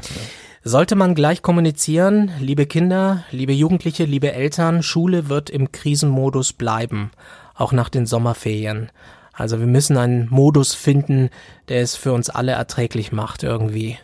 Sollte 0.65 0.97
man 0.97 1.15
gleich 1.15 1.43
kommunizieren, 1.43 2.31
liebe 2.41 2.67
Kinder, 2.67 3.25
liebe 3.31 3.53
Jugendliche, 3.53 4.05
liebe 4.05 4.33
Eltern, 4.33 4.83
Schule 4.83 5.29
wird 5.29 5.51
im 5.51 5.73
Krisenmodus 5.73 6.53
bleiben, 6.53 7.11
auch 7.55 7.73
nach 7.73 7.89
den 7.89 8.07
Sommerferien. 8.07 8.91
Also 9.33 9.61
wir 9.61 9.67
müssen 9.67 9.97
einen 9.97 10.29
Modus 10.31 10.75
finden, 10.75 11.31
der 11.69 11.83
es 11.83 11.95
für 11.95 12.13
uns 12.13 12.29
alle 12.29 12.53
erträglich 12.53 13.13
macht 13.13 13.45
irgendwie. 13.45 13.99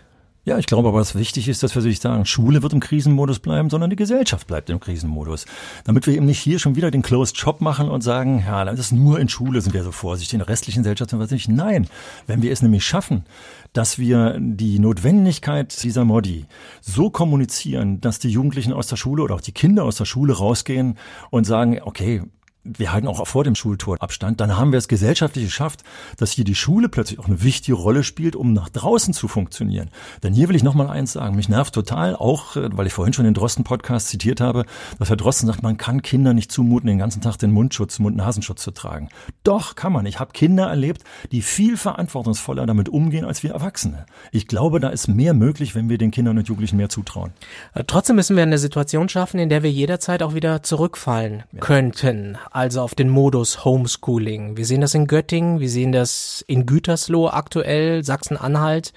Ja, 0.46 0.58
ich 0.58 0.66
glaube 0.66 0.88
aber, 0.88 1.00
was 1.00 1.14
wichtig 1.14 1.48
ist, 1.48 1.62
dass 1.62 1.74
wir 1.74 1.80
nicht 1.80 2.02
sagen, 2.02 2.26
Schule 2.26 2.62
wird 2.62 2.74
im 2.74 2.80
Krisenmodus 2.80 3.38
bleiben, 3.38 3.70
sondern 3.70 3.88
die 3.88 3.96
Gesellschaft 3.96 4.46
bleibt 4.46 4.68
im 4.68 4.78
Krisenmodus. 4.78 5.46
Damit 5.84 6.06
wir 6.06 6.14
eben 6.14 6.26
nicht 6.26 6.38
hier 6.38 6.58
schon 6.58 6.76
wieder 6.76 6.90
den 6.90 7.00
Closed 7.00 7.38
Shop 7.38 7.62
machen 7.62 7.88
und 7.88 8.02
sagen, 8.02 8.44
ja, 8.46 8.62
das 8.66 8.78
ist 8.78 8.92
nur 8.92 9.18
in 9.20 9.30
Schule 9.30 9.62
sind 9.62 9.72
wir 9.72 9.82
so 9.82 9.90
vorsichtig, 9.90 10.34
in 10.34 10.40
der 10.40 10.48
restlichen 10.48 10.82
Gesellschaft 10.82 11.10
sind 11.10 11.18
wir 11.18 11.26
nicht. 11.30 11.48
Nein, 11.48 11.88
wenn 12.26 12.42
wir 12.42 12.52
es 12.52 12.60
nämlich 12.60 12.84
schaffen, 12.84 13.24
dass 13.72 13.98
wir 13.98 14.36
die 14.38 14.78
Notwendigkeit 14.78 15.82
dieser 15.82 16.04
Modi 16.04 16.44
so 16.82 17.08
kommunizieren, 17.08 18.02
dass 18.02 18.18
die 18.18 18.28
Jugendlichen 18.28 18.74
aus 18.74 18.86
der 18.86 18.96
Schule 18.96 19.22
oder 19.22 19.36
auch 19.36 19.40
die 19.40 19.52
Kinder 19.52 19.84
aus 19.84 19.96
der 19.96 20.04
Schule 20.04 20.34
rausgehen 20.34 20.98
und 21.30 21.44
sagen, 21.44 21.80
okay, 21.82 22.20
wir 22.64 22.92
halten 22.92 23.08
auch 23.08 23.26
vor 23.26 23.44
dem 23.44 23.54
Schultor 23.54 23.96
Abstand, 24.00 24.40
dann 24.40 24.56
haben 24.56 24.72
wir 24.72 24.78
es 24.78 24.88
gesellschaftlich 24.88 25.44
geschafft, 25.44 25.84
dass 26.16 26.32
hier 26.32 26.44
die 26.44 26.54
Schule 26.54 26.88
plötzlich 26.88 27.18
auch 27.18 27.26
eine 27.26 27.42
wichtige 27.42 27.76
Rolle 27.76 28.02
spielt, 28.02 28.36
um 28.36 28.52
nach 28.52 28.70
draußen 28.70 29.12
zu 29.12 29.28
funktionieren. 29.28 29.90
Denn 30.22 30.32
hier 30.32 30.48
will 30.48 30.56
ich 30.56 30.62
noch 30.62 30.74
mal 30.74 30.88
eins 30.88 31.12
sagen, 31.12 31.36
mich 31.36 31.48
nervt 31.48 31.74
total, 31.74 32.16
auch 32.16 32.56
äh, 32.56 32.70
weil 32.72 32.86
ich 32.86 32.94
vorhin 32.94 33.12
schon 33.12 33.26
den 33.26 33.34
Drosten-Podcast 33.34 34.08
zitiert 34.08 34.40
habe, 34.40 34.64
dass 34.98 35.10
Herr 35.10 35.16
Drosten 35.16 35.46
sagt, 35.46 35.62
man 35.62 35.76
kann 35.76 36.02
Kinder 36.02 36.32
nicht 36.32 36.50
zumuten, 36.50 36.86
den 36.86 36.98
ganzen 36.98 37.20
Tag 37.20 37.36
den 37.38 37.52
Mundschutz, 37.52 37.98
Mund-Nasenschutz 37.98 38.62
zu 38.62 38.70
tragen. 38.70 39.10
Doch, 39.42 39.74
kann 39.74 39.92
man. 39.92 40.06
Ich 40.06 40.18
habe 40.18 40.32
Kinder 40.32 40.66
erlebt, 40.66 41.02
die 41.32 41.42
viel 41.42 41.76
verantwortungsvoller 41.76 42.64
damit 42.64 42.88
umgehen 42.88 43.24
als 43.24 43.42
wir 43.42 43.52
Erwachsene. 43.52 44.06
Ich 44.32 44.48
glaube, 44.48 44.80
da 44.80 44.88
ist 44.88 45.08
mehr 45.08 45.34
möglich, 45.34 45.74
wenn 45.74 45.90
wir 45.90 45.98
den 45.98 46.10
Kindern 46.10 46.38
und 46.38 46.48
Jugendlichen 46.48 46.76
mehr 46.76 46.88
zutrauen. 46.88 47.32
Äh, 47.74 47.84
trotzdem 47.86 48.16
müssen 48.16 48.36
wir 48.36 48.42
eine 48.42 48.58
Situation 48.58 49.08
schaffen, 49.10 49.38
in 49.38 49.50
der 49.50 49.62
wir 49.62 49.70
jederzeit 49.70 50.22
auch 50.22 50.34
wieder 50.34 50.62
zurückfallen 50.62 51.42
ja. 51.52 51.60
könnten 51.60 52.38
also 52.54 52.82
auf 52.82 52.94
den 52.94 53.08
Modus 53.08 53.64
Homeschooling. 53.64 54.56
Wir 54.56 54.64
sehen 54.64 54.80
das 54.80 54.94
in 54.94 55.08
Göttingen, 55.08 55.58
wir 55.58 55.68
sehen 55.68 55.90
das 55.90 56.44
in 56.46 56.66
Gütersloh 56.66 57.28
aktuell, 57.28 58.04
Sachsen-Anhalt. 58.04 58.92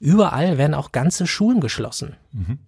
Überall 0.00 0.56
werden 0.56 0.74
auch 0.74 0.92
ganze 0.92 1.26
Schulen 1.26 1.60
geschlossen. 1.60 2.16
Mhm. 2.32 2.58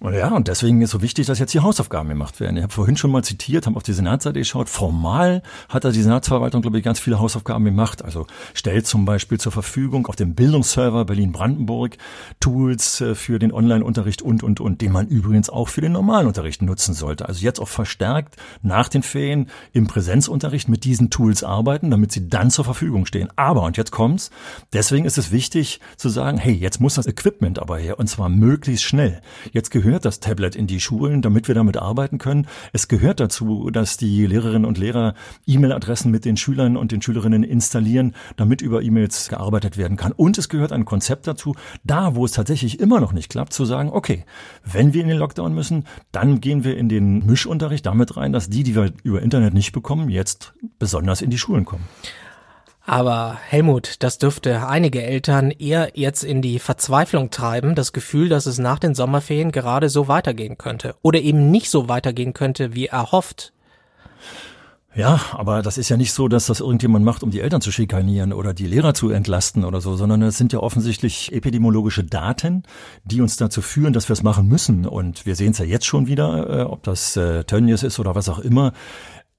Ja, 0.00 0.28
und 0.28 0.46
deswegen 0.46 0.80
ist 0.80 0.92
so 0.92 1.02
wichtig, 1.02 1.26
dass 1.26 1.40
jetzt 1.40 1.52
die 1.54 1.58
Hausaufgaben 1.58 2.08
gemacht 2.08 2.38
werden. 2.38 2.56
Ich 2.56 2.62
habe 2.62 2.72
vorhin 2.72 2.96
schon 2.96 3.10
mal 3.10 3.24
zitiert, 3.24 3.66
habe 3.66 3.76
auf 3.76 3.82
die 3.82 3.92
Senatsseite 3.92 4.38
geschaut. 4.38 4.68
Formal 4.68 5.42
hat 5.68 5.84
da 5.84 5.90
die 5.90 6.02
Senatsverwaltung, 6.02 6.62
glaube 6.62 6.78
ich, 6.78 6.84
ganz 6.84 7.00
viele 7.00 7.18
Hausaufgaben 7.18 7.64
gemacht. 7.64 8.04
Also 8.04 8.28
stellt 8.54 8.86
zum 8.86 9.04
Beispiel 9.04 9.40
zur 9.40 9.50
Verfügung 9.50 10.06
auf 10.06 10.14
dem 10.14 10.36
Bildungsserver 10.36 11.04
Berlin-Brandenburg 11.04 11.96
Tools 12.38 13.00
äh, 13.00 13.16
für 13.16 13.40
den 13.40 13.52
Online-Unterricht 13.52 14.22
und, 14.22 14.44
und, 14.44 14.60
und, 14.60 14.82
den 14.82 14.92
man 14.92 15.08
übrigens 15.08 15.50
auch 15.50 15.68
für 15.68 15.80
den 15.80 15.92
normalen 15.92 16.28
Unterricht 16.28 16.62
nutzen 16.62 16.94
sollte. 16.94 17.26
Also 17.26 17.42
jetzt 17.42 17.58
auch 17.58 17.68
verstärkt 17.68 18.36
nach 18.62 18.88
den 18.88 19.02
Ferien 19.02 19.48
im 19.72 19.88
Präsenzunterricht 19.88 20.68
mit 20.68 20.84
diesen 20.84 21.10
Tools 21.10 21.42
arbeiten, 21.42 21.90
damit 21.90 22.12
sie 22.12 22.28
dann 22.28 22.52
zur 22.52 22.64
Verfügung 22.64 23.04
stehen. 23.04 23.30
Aber, 23.34 23.64
und 23.64 23.76
jetzt 23.76 23.90
kommt's, 23.90 24.30
deswegen 24.72 25.06
ist 25.06 25.18
es 25.18 25.32
wichtig 25.32 25.80
zu 25.96 26.08
sagen, 26.08 26.38
hey, 26.38 26.52
jetzt 26.52 26.80
muss 26.80 26.94
das 26.94 27.06
Equipment 27.06 27.58
aber 27.58 27.78
her 27.78 27.98
und 27.98 28.06
zwar 28.06 28.28
möglichst 28.28 28.84
schnell. 28.84 29.20
Jetzt 29.50 29.72
gehört 29.72 29.87
gehört 29.88 30.04
das 30.04 30.20
Tablet 30.20 30.54
in 30.54 30.66
die 30.66 30.80
Schulen, 30.80 31.22
damit 31.22 31.48
wir 31.48 31.54
damit 31.54 31.78
arbeiten 31.78 32.18
können. 32.18 32.46
Es 32.74 32.88
gehört 32.88 33.20
dazu, 33.20 33.70
dass 33.70 33.96
die 33.96 34.26
Lehrerinnen 34.26 34.66
und 34.66 34.76
Lehrer 34.76 35.14
E-Mail-Adressen 35.46 36.10
mit 36.10 36.26
den 36.26 36.36
Schülern 36.36 36.76
und 36.76 36.92
den 36.92 37.00
Schülerinnen 37.00 37.42
installieren, 37.42 38.14
damit 38.36 38.60
über 38.60 38.82
E-Mails 38.82 39.30
gearbeitet 39.30 39.78
werden 39.78 39.96
kann. 39.96 40.12
Und 40.12 40.36
es 40.36 40.50
gehört 40.50 40.72
ein 40.72 40.84
Konzept 40.84 41.26
dazu, 41.26 41.54
da 41.84 42.14
wo 42.14 42.26
es 42.26 42.32
tatsächlich 42.32 42.80
immer 42.80 43.00
noch 43.00 43.14
nicht 43.14 43.30
klappt, 43.30 43.54
zu 43.54 43.64
sagen, 43.64 43.88
okay, 43.88 44.26
wenn 44.62 44.92
wir 44.92 45.00
in 45.00 45.08
den 45.08 45.16
Lockdown 45.16 45.54
müssen, 45.54 45.84
dann 46.12 46.42
gehen 46.42 46.64
wir 46.64 46.76
in 46.76 46.90
den 46.90 47.24
Mischunterricht 47.24 47.86
damit 47.86 48.18
rein, 48.18 48.34
dass 48.34 48.50
die, 48.50 48.64
die 48.64 48.76
wir 48.76 48.92
über 49.04 49.22
Internet 49.22 49.54
nicht 49.54 49.72
bekommen, 49.72 50.10
jetzt 50.10 50.52
besonders 50.78 51.22
in 51.22 51.30
die 51.30 51.38
Schulen 51.38 51.64
kommen. 51.64 51.84
Aber 52.88 53.36
Helmut, 53.46 53.96
das 53.98 54.16
dürfte 54.16 54.66
einige 54.66 55.02
Eltern 55.02 55.50
eher 55.50 55.90
jetzt 55.92 56.24
in 56.24 56.40
die 56.40 56.58
Verzweiflung 56.58 57.28
treiben, 57.28 57.74
das 57.74 57.92
Gefühl, 57.92 58.30
dass 58.30 58.46
es 58.46 58.56
nach 58.56 58.78
den 58.78 58.94
Sommerferien 58.94 59.52
gerade 59.52 59.90
so 59.90 60.08
weitergehen 60.08 60.56
könnte 60.56 60.94
oder 61.02 61.20
eben 61.20 61.50
nicht 61.50 61.68
so 61.68 61.90
weitergehen 61.90 62.32
könnte, 62.32 62.74
wie 62.74 62.86
erhofft. 62.86 63.52
Ja, 64.94 65.20
aber 65.32 65.60
das 65.60 65.76
ist 65.76 65.90
ja 65.90 65.98
nicht 65.98 66.14
so, 66.14 66.28
dass 66.28 66.46
das 66.46 66.60
irgendjemand 66.60 67.04
macht, 67.04 67.22
um 67.22 67.30
die 67.30 67.40
Eltern 67.40 67.60
zu 67.60 67.70
schikanieren 67.70 68.32
oder 68.32 68.54
die 68.54 68.66
Lehrer 68.66 68.94
zu 68.94 69.10
entlasten 69.10 69.66
oder 69.66 69.82
so, 69.82 69.94
sondern 69.94 70.22
es 70.22 70.38
sind 70.38 70.54
ja 70.54 70.60
offensichtlich 70.60 71.30
epidemiologische 71.32 72.04
Daten, 72.04 72.62
die 73.04 73.20
uns 73.20 73.36
dazu 73.36 73.60
führen, 73.60 73.92
dass 73.92 74.08
wir 74.08 74.14
es 74.14 74.22
machen 74.22 74.48
müssen. 74.48 74.86
Und 74.86 75.26
wir 75.26 75.36
sehen 75.36 75.52
es 75.52 75.58
ja 75.58 75.66
jetzt 75.66 75.84
schon 75.84 76.06
wieder, 76.06 76.48
äh, 76.50 76.62
ob 76.62 76.82
das 76.84 77.16
äh, 77.18 77.44
Tönnies 77.44 77.82
ist 77.82 78.00
oder 78.00 78.14
was 78.14 78.30
auch 78.30 78.38
immer 78.38 78.72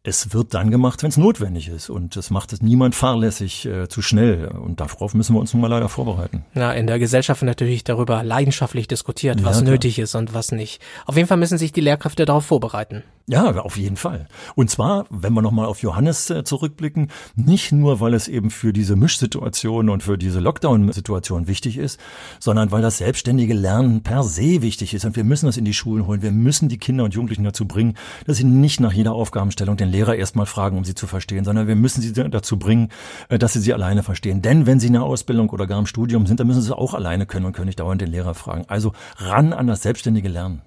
es 0.04 0.34
wird 0.34 0.54
dann 0.54 0.72
gemacht, 0.72 1.04
wenn 1.04 1.10
es 1.10 1.18
notwendig 1.18 1.68
ist. 1.68 1.90
Und 1.90 2.16
es 2.16 2.30
macht 2.30 2.54
es 2.54 2.62
niemand 2.62 2.96
fahrlässig 2.96 3.66
äh, 3.66 3.90
zu 3.90 4.02
schnell. 4.02 4.48
Und 4.48 4.80
darauf 4.80 5.14
müssen 5.14 5.36
wir 5.36 5.40
uns 5.40 5.54
nun 5.54 5.62
mal 5.62 5.68
leider 5.68 5.90
vorbereiten. 5.90 6.46
Ja, 6.56 6.72
in 6.72 6.88
der 6.88 7.00
Gesellschaft 7.00 7.42
wird 7.42 7.48
natürlich 7.48 7.84
darüber 7.84 8.24
leidenschaftlich 8.24 8.88
diskutiert, 8.88 9.44
was 9.44 9.60
ja, 9.60 9.66
nötig 9.66 10.00
ist 10.00 10.16
und 10.16 10.34
was 10.34 10.52
nicht. 10.52 10.82
Auf 11.06 11.18
jeden 11.18 11.28
Fall 11.28 11.38
müssen 11.38 11.58
sich 11.58 11.74
die 11.74 11.82
Lehrkräfte 11.82 12.26
darauf 12.26 12.46
vorbereiten. 12.46 13.04
Ja, 13.32 13.52
auf 13.60 13.78
jeden 13.78 13.96
Fall. 13.96 14.28
Und 14.56 14.72
zwar, 14.72 15.06
wenn 15.12 15.34
wir 15.34 15.44
nochmal 15.44 15.68
auf 15.68 15.84
Johannes 15.84 16.32
äh, 16.32 16.44
zurückblicken, 16.44 17.12
nicht 17.36 17.72
nur, 17.72 18.00
weil 18.00 18.16
es 18.16 18.28
eben 18.28 18.50
für 18.50 18.74
diese 18.74 18.96
Mischsituation 18.96 19.90
und 19.90 20.02
für 20.02 20.18
diese 20.18 20.40
Lockdown-Situation 20.40 21.46
wichtig 21.46 21.78
ist, 21.78 22.00
sondern 22.40 22.72
weil 22.72 22.82
das 22.82 22.98
selbstständige 22.98 23.54
Lernen 23.54 24.02
per 24.02 24.24
se 24.24 24.64
wichtig 24.64 24.96
ist. 24.96 25.06
Und 25.06 25.16
wir 25.16 25.24
müssen 25.24 25.46
das 25.46 25.58
in 25.58 25.66
die 25.66 25.76
Schulen 25.76 26.08
holen. 26.08 26.24
Wir 26.24 26.32
müssen 26.32 26.70
die 26.70 26.80
Kinder 26.80 27.04
und 27.04 27.14
Jugendlichen 27.14 27.44
dazu 27.44 27.68
bringen, 27.68 27.94
dass 28.26 28.38
sie 28.38 28.46
nicht 28.46 28.80
nach 28.80 28.94
jeder 28.94 29.14
Aufgabenstellung 29.14 29.78
den 29.78 29.90
Lehrer 29.90 30.16
erstmal 30.16 30.48
fragen, 30.48 30.80
um 30.80 30.84
sie 30.84 30.96
zu 30.96 31.06
verstehen, 31.06 31.46
sondern 31.46 31.68
wir 31.68 31.76
müssen 31.76 32.02
sie 32.02 32.12
dazu 32.12 32.58
bringen, 32.58 32.90
äh, 33.28 33.38
dass 33.38 33.54
sie 33.54 33.60
sie 33.60 33.76
alleine 33.76 34.02
verstehen. 34.02 34.42
Denn 34.42 34.66
wenn 34.66 34.80
sie 34.80 34.88
in 34.88 34.94
der 34.94 35.04
Ausbildung 35.04 35.52
oder 35.52 35.68
gar 35.68 35.78
im 35.78 35.86
Studium 35.86 36.26
sind, 36.26 36.40
dann 36.40 36.48
müssen 36.48 36.64
sie 36.64 36.76
auch 36.76 36.96
alleine 36.96 37.28
können 37.28 37.46
und 37.46 37.54
können 37.54 37.68
nicht 37.68 37.80
dauernd 37.80 38.02
den 38.02 38.10
Lehrer 38.10 38.34
fragen. 38.34 38.66
Also 38.70 38.94
ran 39.18 39.54
an 39.54 39.68
das 39.68 39.84
selbstständige 39.84 40.30
Lernen. 40.30 40.64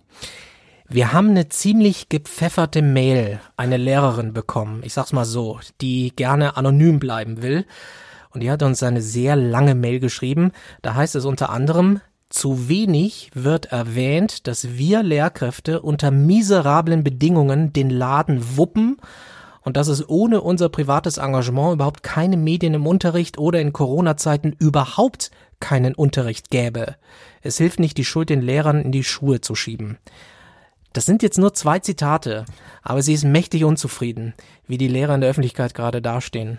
Wir 0.92 1.14
haben 1.14 1.30
eine 1.30 1.49
ziemlich 1.49 2.11
gepfefferte 2.11 2.82
Mail, 2.82 3.40
eine 3.56 3.78
Lehrerin 3.78 4.34
bekommen, 4.34 4.82
ich 4.84 4.92
sag's 4.92 5.14
mal 5.14 5.25
so, 5.25 5.58
die 5.80 6.12
gerne 6.14 6.58
anonym 6.58 6.99
bleiben 6.99 7.40
will. 7.40 7.64
Und 8.28 8.42
die 8.42 8.50
hat 8.50 8.62
uns 8.62 8.82
eine 8.82 9.00
sehr 9.00 9.34
lange 9.34 9.75
Mail 9.75 10.00
geschrieben. 10.00 10.52
Da 10.82 10.94
heißt 10.94 11.16
es 11.16 11.25
unter 11.25 11.49
anderem, 11.49 12.02
zu 12.28 12.68
wenig 12.68 13.30
wird 13.32 13.72
erwähnt, 13.72 14.46
dass 14.46 14.76
wir 14.76 15.02
Lehrkräfte 15.02 15.80
unter 15.80 16.11
miserablen 16.11 17.02
Bedingungen 17.02 17.72
den 17.72 17.88
Laden 17.88 18.58
wuppen 18.58 18.99
und 19.62 19.78
dass 19.78 19.88
es 19.88 20.06
ohne 20.06 20.42
unser 20.42 20.68
privates 20.68 21.16
Engagement 21.16 21.72
überhaupt 21.72 22.02
keine 22.02 22.37
Medien 22.37 22.75
im 22.75 22.87
Unterricht 22.87 23.38
oder 23.38 23.62
in 23.62 23.72
Corona-Zeiten 23.72 24.54
überhaupt 24.58 25.30
keinen 25.58 25.94
Unterricht 25.94 26.50
gäbe. 26.50 26.96
Es 27.40 27.56
hilft 27.56 27.80
nicht, 27.80 27.96
die 27.96 28.04
Schuld 28.04 28.28
den 28.28 28.42
Lehrern 28.42 28.82
in 28.82 28.92
die 28.92 29.04
Schuhe 29.04 29.40
zu 29.40 29.54
schieben. 29.54 29.96
Das 30.92 31.06
sind 31.06 31.22
jetzt 31.22 31.38
nur 31.38 31.54
zwei 31.54 31.78
Zitate, 31.78 32.44
aber 32.82 33.02
sie 33.02 33.14
ist 33.14 33.25
mächtig 33.25 33.64
unzufrieden, 33.64 34.34
wie 34.66 34.78
die 34.78 34.88
Lehrer 34.88 35.14
in 35.14 35.20
der 35.20 35.30
Öffentlichkeit 35.30 35.75
gerade 35.75 36.02
dastehen. 36.02 36.58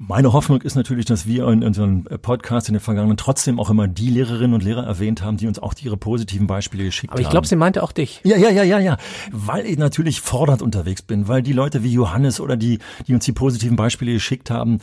Meine 0.00 0.32
Hoffnung 0.32 0.62
ist 0.62 0.76
natürlich, 0.76 1.06
dass 1.06 1.26
wir 1.26 1.48
in 1.48 1.64
unserem 1.64 2.04
Podcast 2.04 2.68
in 2.68 2.74
den 2.74 2.80
vergangenen 2.80 3.16
trotzdem 3.16 3.58
auch 3.58 3.68
immer 3.68 3.88
die 3.88 4.10
Lehrerinnen 4.10 4.54
und 4.54 4.62
Lehrer 4.62 4.86
erwähnt 4.86 5.22
haben, 5.22 5.38
die 5.38 5.48
uns 5.48 5.58
auch 5.58 5.74
ihre 5.82 5.96
positiven 5.96 6.46
Beispiele 6.46 6.84
geschickt 6.84 7.10
haben. 7.10 7.18
Aber 7.18 7.22
ich 7.22 7.30
glaube, 7.30 7.48
sie 7.48 7.56
meinte 7.56 7.82
auch 7.82 7.90
dich. 7.90 8.20
Ja, 8.22 8.36
ja, 8.36 8.48
ja, 8.48 8.62
ja, 8.62 8.78
ja. 8.78 8.96
Weil 9.32 9.66
ich 9.66 9.76
natürlich 9.76 10.20
fordernd 10.20 10.62
unterwegs 10.62 11.02
bin, 11.02 11.26
weil 11.26 11.42
die 11.42 11.52
Leute 11.52 11.82
wie 11.82 11.92
Johannes 11.92 12.38
oder 12.38 12.56
die, 12.56 12.78
die 13.08 13.14
uns 13.14 13.24
die 13.24 13.32
positiven 13.32 13.74
Beispiele 13.74 14.12
geschickt 14.12 14.52
haben, 14.52 14.78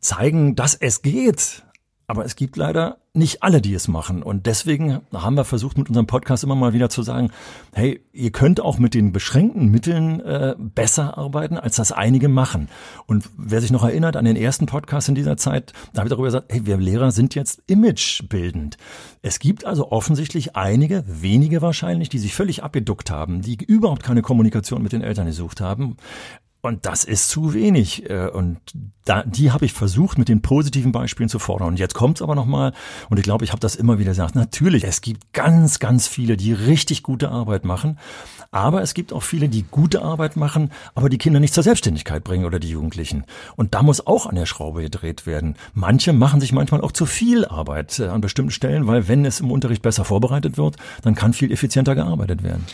zeigen, 0.00 0.54
dass 0.54 0.74
es 0.74 1.00
geht. 1.00 1.64
Aber 2.10 2.24
es 2.24 2.36
gibt 2.36 2.56
leider 2.56 2.96
nicht 3.12 3.42
alle, 3.42 3.60
die 3.60 3.74
es 3.74 3.86
machen. 3.86 4.22
Und 4.22 4.46
deswegen 4.46 5.00
haben 5.12 5.36
wir 5.36 5.44
versucht, 5.44 5.76
mit 5.76 5.88
unserem 5.88 6.06
Podcast 6.06 6.42
immer 6.42 6.54
mal 6.54 6.72
wieder 6.72 6.88
zu 6.88 7.02
sagen, 7.02 7.30
hey, 7.74 8.02
ihr 8.14 8.32
könnt 8.32 8.60
auch 8.60 8.78
mit 8.78 8.94
den 8.94 9.12
beschränkten 9.12 9.68
Mitteln 9.68 10.20
äh, 10.20 10.54
besser 10.56 11.18
arbeiten, 11.18 11.58
als 11.58 11.76
das 11.76 11.92
einige 11.92 12.28
machen. 12.28 12.70
Und 13.06 13.28
wer 13.36 13.60
sich 13.60 13.70
noch 13.70 13.84
erinnert 13.84 14.16
an 14.16 14.24
den 14.24 14.36
ersten 14.36 14.64
Podcast 14.64 15.10
in 15.10 15.16
dieser 15.16 15.36
Zeit, 15.36 15.74
da 15.92 15.98
habe 15.98 16.08
ich 16.08 16.10
darüber 16.10 16.28
gesagt, 16.28 16.50
hey, 16.50 16.64
wir 16.64 16.78
Lehrer 16.78 17.12
sind 17.12 17.34
jetzt 17.34 17.62
imagebildend. 17.66 18.78
Es 19.20 19.38
gibt 19.38 19.66
also 19.66 19.92
offensichtlich 19.92 20.56
einige, 20.56 21.04
wenige 21.06 21.60
wahrscheinlich, 21.60 22.08
die 22.08 22.18
sich 22.18 22.34
völlig 22.34 22.64
abgeduckt 22.64 23.10
haben, 23.10 23.42
die 23.42 23.62
überhaupt 23.62 24.02
keine 24.02 24.22
Kommunikation 24.22 24.82
mit 24.82 24.92
den 24.92 25.02
Eltern 25.02 25.26
gesucht 25.26 25.60
haben 25.60 25.98
Und 26.60 26.86
das 26.86 27.04
ist 27.04 27.28
zu 27.28 27.54
wenig. 27.54 28.08
Äh, 28.10 28.28
und 28.28 28.58
da, 29.04 29.22
die 29.22 29.52
habe 29.52 29.64
ich 29.64 29.72
versucht, 29.72 30.18
mit 30.18 30.28
den 30.28 30.42
positiven 30.42 30.92
Beispielen 30.92 31.28
zu 31.28 31.38
fordern. 31.38 31.68
Und 31.68 31.78
jetzt 31.78 31.94
kommt's 31.94 32.20
aber 32.20 32.34
nochmal. 32.34 32.72
Und 33.08 33.18
ich 33.18 33.24
glaube, 33.24 33.44
ich 33.44 33.52
habe 33.52 33.60
das 33.60 33.76
immer 33.76 33.98
wieder 33.98 34.10
gesagt. 34.10 34.34
Natürlich, 34.34 34.84
es 34.84 35.00
gibt 35.00 35.32
ganz, 35.32 35.78
ganz 35.78 36.08
viele, 36.08 36.36
die 36.36 36.52
richtig 36.52 37.02
gute 37.02 37.30
Arbeit 37.30 37.64
machen. 37.64 37.98
Aber 38.50 38.82
es 38.82 38.94
gibt 38.94 39.12
auch 39.12 39.22
viele, 39.22 39.48
die 39.48 39.62
gute 39.62 40.02
Arbeit 40.02 40.36
machen, 40.36 40.72
aber 40.94 41.08
die 41.08 41.18
Kinder 41.18 41.38
nicht 41.38 41.54
zur 41.54 41.62
Selbstständigkeit 41.62 42.24
bringen 42.24 42.44
oder 42.44 42.58
die 42.58 42.70
Jugendlichen. 42.70 43.24
Und 43.56 43.74
da 43.74 43.82
muss 43.82 44.06
auch 44.06 44.26
an 44.26 44.34
der 44.34 44.46
Schraube 44.46 44.82
gedreht 44.82 45.26
werden. 45.26 45.54
Manche 45.74 46.12
machen 46.12 46.40
sich 46.40 46.52
manchmal 46.52 46.80
auch 46.80 46.92
zu 46.92 47.06
viel 47.06 47.44
Arbeit 47.44 47.98
äh, 47.98 48.08
an 48.08 48.20
bestimmten 48.20 48.50
Stellen, 48.50 48.86
weil 48.86 49.06
wenn 49.06 49.24
es 49.24 49.40
im 49.40 49.50
Unterricht 49.50 49.82
besser 49.82 50.04
vorbereitet 50.04 50.56
wird, 50.56 50.76
dann 51.02 51.14
kann 51.14 51.34
viel 51.34 51.52
effizienter 51.52 51.94
gearbeitet 51.94 52.42
werden. 52.42 52.66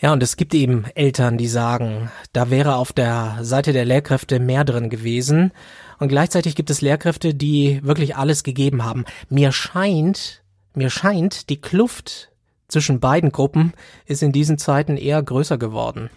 Ja, 0.00 0.14
und 0.14 0.22
es 0.22 0.36
gibt 0.36 0.54
eben 0.54 0.86
Eltern, 0.94 1.36
die 1.36 1.46
sagen, 1.46 2.10
da 2.32 2.48
wäre 2.48 2.76
auf 2.76 2.92
der 2.92 3.38
Seite 3.42 3.74
der 3.74 3.84
Lehrkräfte 3.84 4.40
mehr 4.40 4.64
drin 4.64 4.88
gewesen. 4.88 5.52
Und 5.98 6.08
gleichzeitig 6.08 6.56
gibt 6.56 6.70
es 6.70 6.80
Lehrkräfte, 6.80 7.34
die 7.34 7.80
wirklich 7.84 8.16
alles 8.16 8.42
gegeben 8.42 8.82
haben. 8.82 9.04
Mir 9.28 9.52
scheint, 9.52 10.42
mir 10.74 10.88
scheint, 10.88 11.50
die 11.50 11.60
Kluft 11.60 12.30
zwischen 12.68 12.98
beiden 12.98 13.30
Gruppen 13.30 13.74
ist 14.06 14.22
in 14.22 14.32
diesen 14.32 14.56
Zeiten 14.56 14.96
eher 14.96 15.22
größer 15.22 15.58
geworden. 15.58 16.08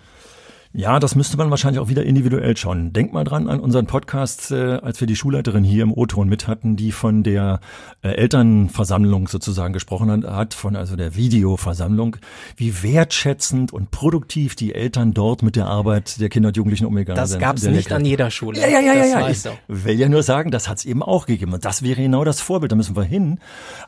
Ja, 0.76 1.00
das 1.00 1.14
müsste 1.14 1.38
man 1.38 1.52
wahrscheinlich 1.52 1.80
auch 1.80 1.88
wieder 1.88 2.04
individuell 2.04 2.58
schauen. 2.58 2.94
Denk 2.94 3.14
mal 3.14 3.24
dran 3.24 3.48
an 3.48 3.60
unseren 3.60 3.86
Podcast, 3.86 4.50
äh, 4.50 4.80
als 4.82 5.00
wir 5.00 5.06
die 5.06 5.16
Schulleiterin 5.16 5.64
hier 5.64 5.84
im 5.84 5.94
O-Ton 5.94 6.28
mit 6.28 6.48
hatten, 6.48 6.76
die 6.76 6.92
von 6.92 7.22
der 7.22 7.60
äh, 8.02 8.10
Elternversammlung 8.10 9.28
sozusagen 9.28 9.72
gesprochen 9.72 10.26
hat, 10.26 10.56
von 10.56 10.76
also 10.76 10.96
der 10.96 11.16
Videoversammlung, 11.16 12.18
wie 12.58 12.82
wertschätzend 12.82 13.72
und 13.72 13.92
produktiv 13.92 14.56
die 14.56 14.74
Eltern 14.74 15.14
dort 15.14 15.44
mit 15.44 15.56
der 15.56 15.68
Arbeit 15.68 16.20
der 16.20 16.30
Kinder 16.30 16.48
und 16.48 16.58
Jugendlichen 16.58 16.88
umgegangen 16.88 17.18
das 17.18 17.30
sind. 17.30 17.42
Das 17.44 17.48
gab 17.48 17.58
es 17.58 17.64
nicht 17.66 17.92
an 17.92 18.04
jeder 18.04 18.32
Schule. 18.32 18.60
Ja, 18.60 18.68
ja, 18.68 18.80
ja, 18.80 18.96
ja. 18.96 19.20
ja. 19.20 19.30
Ich 19.30 19.46
will 19.68 20.00
ja 20.00 20.10
nur 20.10 20.24
sagen, 20.24 20.50
das 20.50 20.68
hat 20.68 20.80
es 20.80 20.86
eben 20.86 21.04
auch 21.04 21.28
gegeben. 21.28 21.54
Und 21.54 21.66
das 21.66 21.84
wäre 21.84 22.02
genau 22.02 22.24
das 22.24 22.42
Vorbild, 22.42 22.72
da 22.72 22.76
müssen 22.76 22.96
wir 22.96 23.04
hin. 23.04 23.38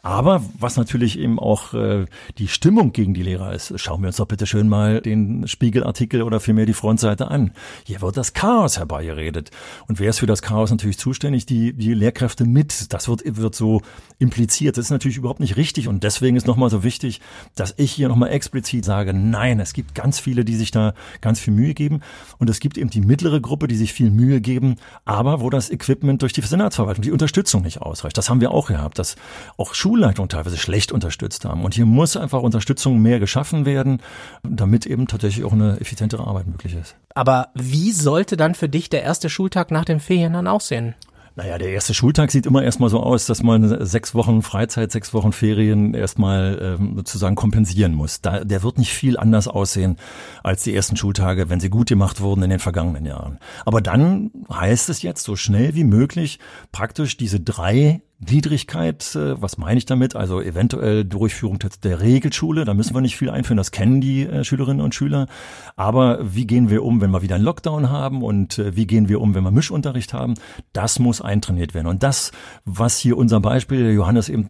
Aber 0.04 0.44
was 0.60 0.78
natürlich 0.78 1.18
eben 1.18 1.40
auch 1.40 1.74
äh, 1.74 2.06
die 2.38 2.48
Stimmung 2.48 2.92
gegen 2.92 3.16
die 3.16 3.24
Lehrer 3.24 3.54
ist, 3.54 3.74
schauen 3.80 4.02
wir 4.02 4.08
uns 4.08 4.18
doch 4.18 4.28
bitte 4.28 4.46
schön 4.46 4.70
mal 4.70 5.02
den 5.02 5.48
Spiegelartikel 5.48 6.22
oder 6.22 6.40
vielmehr 6.40 6.68
die 6.68 6.75
Frontseite 6.76 7.30
an. 7.30 7.52
Hier 7.84 8.02
wird 8.02 8.18
das 8.18 8.34
Chaos 8.34 8.78
herbeigeredet. 8.78 9.52
Und 9.88 10.00
wer 10.00 10.12
ist 10.12 10.20
für 10.20 10.28
das 10.28 10.42
Chaos 10.42 10.72
natürlich 10.72 10.98
zuständig? 10.98 11.46
Die, 11.46 11.74
die 11.74 11.94
Lehrkräfte 11.94 12.46
mit. 12.46 12.94
Das 12.94 13.08
wird, 13.08 13.24
wird 13.26 13.56
so 13.56 13.82
impliziert. 14.20 14.78
Das 14.78 14.86
ist 14.86 14.92
natürlich 14.92 15.18
überhaupt 15.18 15.40
nicht 15.40 15.58
richtig. 15.58 15.88
Und 15.88 16.04
deswegen 16.04 16.38
ist 16.38 16.48
nochmal 16.48 16.70
so 16.70 16.84
wichtig, 16.84 17.22
dass 17.56 17.74
ich 17.78 17.92
hier 17.92 18.08
nochmal 18.08 18.30
explizit 18.30 18.86
sage, 18.86 19.14
nein, 19.14 19.60
es 19.60 19.74
gibt 19.74 19.96
ganz 19.96 20.20
viele, 20.20 20.46
die 20.46 20.56
sich 20.56 20.72
da 20.72 20.94
ganz 21.22 21.40
viel 21.40 21.54
Mühe 21.54 21.74
geben. 21.74 22.02
Und 22.38 22.50
es 22.50 22.60
gibt 22.60 22.78
eben 22.78 22.90
die 22.90 23.02
mittlere 23.02 23.42
Gruppe, 23.42 23.68
die 23.68 23.76
sich 23.76 23.94
viel 23.94 24.12
Mühe 24.12 24.42
geben, 24.42 24.76
aber 25.06 25.42
wo 25.42 25.50
das 25.50 25.70
Equipment 25.70 26.22
durch 26.22 26.34
die 26.34 26.42
Senatsverwaltung, 26.42 27.02
die 27.02 27.12
Unterstützung 27.12 27.62
nicht 27.62 27.82
ausreicht. 27.82 28.18
Das 28.18 28.30
haben 28.30 28.42
wir 28.42 28.52
auch 28.52 28.68
gehabt, 28.68 29.00
dass 29.00 29.16
auch 29.58 29.74
Schulleitungen 29.74 30.30
teilweise 30.30 30.58
schlecht 30.58 30.92
unterstützt 30.92 31.46
haben. 31.46 31.64
Und 31.64 31.74
hier 31.74 31.86
muss 31.86 32.18
einfach 32.18 32.42
Unterstützung 32.42 33.02
mehr 33.02 33.20
geschaffen 33.20 33.66
werden, 33.66 34.02
damit 34.44 34.86
eben 34.86 35.08
tatsächlich 35.08 35.46
auch 35.46 35.54
eine 35.54 35.80
effizientere 35.80 36.26
Arbeit 36.26 36.48
möglich 36.48 36.65
möglich 36.66 36.82
ist. 36.82 36.96
Aber 37.14 37.50
wie 37.54 37.92
sollte 37.92 38.38
dann 38.38 38.56
für 38.56 38.70
dich 38.70 38.90
der 38.90 39.04
erste 39.04 39.30
Schultag 39.30 39.72
nach 39.72 39.86
den 39.86 40.00
Ferien 40.00 40.34
dann 40.34 40.48
aussehen? 40.48 40.96
Naja, 41.38 41.58
der 41.58 41.72
erste 41.72 41.94
Schultag 41.94 42.32
sieht 42.32 42.46
immer 42.46 42.64
erstmal 42.64 42.90
so 42.90 43.02
aus, 43.02 43.26
dass 43.26 43.44
man 43.44 43.86
sechs 43.86 44.16
Wochen 44.16 44.42
Freizeit, 44.42 44.94
sechs 44.94 45.14
Wochen 45.14 45.34
Ferien 45.34 45.94
erstmal 45.94 46.78
ähm, 46.80 46.94
sozusagen 46.96 47.36
kompensieren 47.36 47.94
muss. 47.94 48.22
Da, 48.22 48.46
der 48.46 48.64
wird 48.64 48.78
nicht 48.78 48.94
viel 48.94 49.18
anders 49.18 49.50
aussehen 49.50 49.98
als 50.44 50.64
die 50.64 50.74
ersten 50.74 50.96
Schultage, 50.96 51.50
wenn 51.50 51.60
sie 51.60 51.70
gut 51.70 51.90
gemacht 51.90 52.22
wurden 52.22 52.44
in 52.44 52.52
den 52.52 52.60
vergangenen 52.60 53.06
Jahren. 53.06 53.40
Aber 53.66 53.82
dann 53.82 54.32
heißt 54.50 54.88
es 54.88 55.02
jetzt 55.02 55.24
so 55.24 55.36
schnell 55.36 55.76
wie 55.76 55.84
möglich 55.84 56.40
praktisch 56.72 57.18
diese 57.18 57.42
drei 57.42 58.02
Gliedrigkeit, 58.24 59.16
äh, 59.16 59.42
was 59.42 59.58
meine 59.58 59.78
ich 59.78 59.86
damit? 59.86 60.16
Also 60.16 60.42
eventuell 60.42 61.04
Durchführung 61.04 61.60
der 61.84 62.00
Regelschule, 62.00 62.64
da 62.64 62.74
müssen 62.74 62.94
wir 62.94 63.02
nicht 63.02 63.18
viel 63.18 63.30
einführen, 63.30 63.58
das 63.58 63.72
kennen 63.72 64.00
die 64.00 64.24
äh, 64.24 64.44
Schülerinnen 64.44 64.84
und 64.84 64.96
Schüler. 64.96 65.28
Aber 65.76 66.20
wie 66.22 66.48
gehen 66.48 66.70
wir 66.70 66.84
um, 66.84 67.02
wenn 67.02 67.12
wir 67.12 67.22
wieder 67.22 67.36
einen 67.36 67.44
Lockdown 67.44 67.90
haben 67.90 68.24
und 68.24 68.58
äh, 68.58 68.76
wie 68.76 68.88
gehen 68.88 69.10
wir 69.10 69.20
um, 69.20 69.36
wenn 69.36 69.44
wir 69.44 69.52
Mischunterricht 69.52 70.14
haben? 70.14 70.36
Das 70.72 71.00
muss 71.00 71.22
eintrainiert 71.22 71.74
werden. 71.74 71.88
Und 71.88 72.04
das, 72.04 72.32
was 72.64 72.98
hier 72.98 73.18
unser 73.18 73.40
Beispiel 73.40 73.92
Johannes 73.92 74.30
eben 74.30 74.50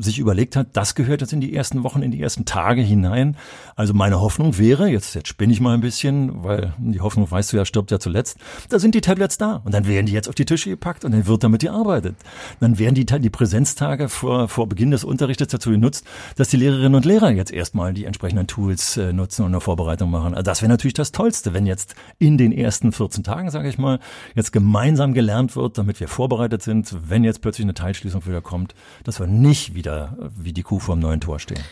sich 0.00 0.18
überlegt 0.18 0.56
hat, 0.56 0.68
das 0.74 0.94
gehört 0.94 1.20
jetzt 1.20 1.32
in 1.32 1.40
die 1.40 1.54
ersten 1.54 1.82
Wochen, 1.82 2.02
in 2.02 2.10
die 2.10 2.20
ersten 2.20 2.44
Tage 2.44 2.82
hinein. 2.82 3.36
Also 3.76 3.94
meine 3.94 4.20
Hoffnung 4.20 4.58
wäre, 4.58 4.88
jetzt, 4.88 5.14
jetzt 5.14 5.28
spinne 5.28 5.52
ich 5.52 5.60
mal 5.60 5.74
ein 5.74 5.80
bisschen, 5.80 6.44
weil 6.44 6.74
die 6.78 7.00
Hoffnung, 7.00 7.30
weißt 7.30 7.52
du 7.52 7.56
ja, 7.56 7.64
stirbt 7.64 7.90
ja 7.90 7.98
zuletzt, 7.98 8.38
da 8.68 8.78
sind 8.78 8.94
die 8.94 9.00
Tablets 9.00 9.38
da 9.38 9.56
und 9.64 9.72
dann 9.74 9.86
werden 9.86 10.06
die 10.06 10.12
jetzt 10.12 10.28
auf 10.28 10.34
die 10.34 10.44
Tische 10.44 10.70
gepackt 10.70 11.04
und 11.04 11.12
dann 11.12 11.26
wird 11.26 11.44
damit 11.44 11.62
gearbeitet. 11.62 12.16
Dann 12.60 12.78
werden 12.78 12.91
die, 12.94 13.06
die 13.06 13.30
Präsenztage 13.30 14.08
vor, 14.08 14.48
vor 14.48 14.68
Beginn 14.68 14.90
des 14.90 15.04
Unterrichtes 15.04 15.48
dazu 15.48 15.70
genutzt, 15.70 16.06
dass 16.36 16.48
die 16.48 16.56
Lehrerinnen 16.56 16.94
und 16.94 17.04
Lehrer 17.04 17.30
jetzt 17.30 17.52
erstmal 17.52 17.92
die 17.92 18.04
entsprechenden 18.04 18.46
Tools 18.46 18.96
äh, 18.96 19.12
nutzen 19.12 19.42
und 19.42 19.52
eine 19.52 19.60
Vorbereitung 19.60 20.10
machen. 20.10 20.34
Also 20.34 20.42
das 20.42 20.62
wäre 20.62 20.70
natürlich 20.70 20.94
das 20.94 21.12
Tollste, 21.12 21.54
wenn 21.54 21.66
jetzt 21.66 21.94
in 22.18 22.38
den 22.38 22.52
ersten 22.52 22.92
14 22.92 23.24
Tagen, 23.24 23.50
sage 23.50 23.68
ich 23.68 23.78
mal, 23.78 23.98
jetzt 24.34 24.52
gemeinsam 24.52 25.14
gelernt 25.14 25.56
wird, 25.56 25.78
damit 25.78 26.00
wir 26.00 26.08
vorbereitet 26.08 26.62
sind, 26.62 26.94
wenn 27.08 27.24
jetzt 27.24 27.40
plötzlich 27.42 27.64
eine 27.64 27.74
Teilschließung 27.74 28.26
wieder 28.26 28.40
kommt, 28.40 28.74
dass 29.04 29.20
wir 29.20 29.26
nicht 29.26 29.74
wieder 29.74 30.16
wie 30.36 30.52
die 30.52 30.62
Kuh 30.62 30.78
vor 30.78 30.96
dem 30.96 31.00
neuen 31.00 31.20
Tor 31.20 31.38
stehen. 31.38 31.62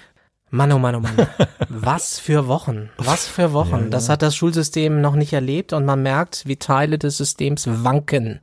Mann, 0.51 0.73
oh 0.73 0.79
Mann, 0.79 0.97
oh 0.97 1.01
Mann. 1.01 1.15
Was 1.69 2.19
für 2.19 2.49
Wochen. 2.49 2.91
Was 2.99 3.27
für 3.27 3.53
Wochen. 3.53 3.71
Ja, 3.71 3.81
ja. 3.83 3.89
Das 3.89 4.09
hat 4.09 4.23
das 4.23 4.35
Schulsystem 4.35 5.01
noch 5.01 5.15
nicht 5.15 5.33
erlebt 5.33 5.73
und 5.73 5.85
man 5.85 6.03
merkt, 6.03 6.47
wie 6.47 6.57
Teile 6.57 6.99
des 6.99 7.17
Systems 7.17 7.69
wanken. 7.69 8.41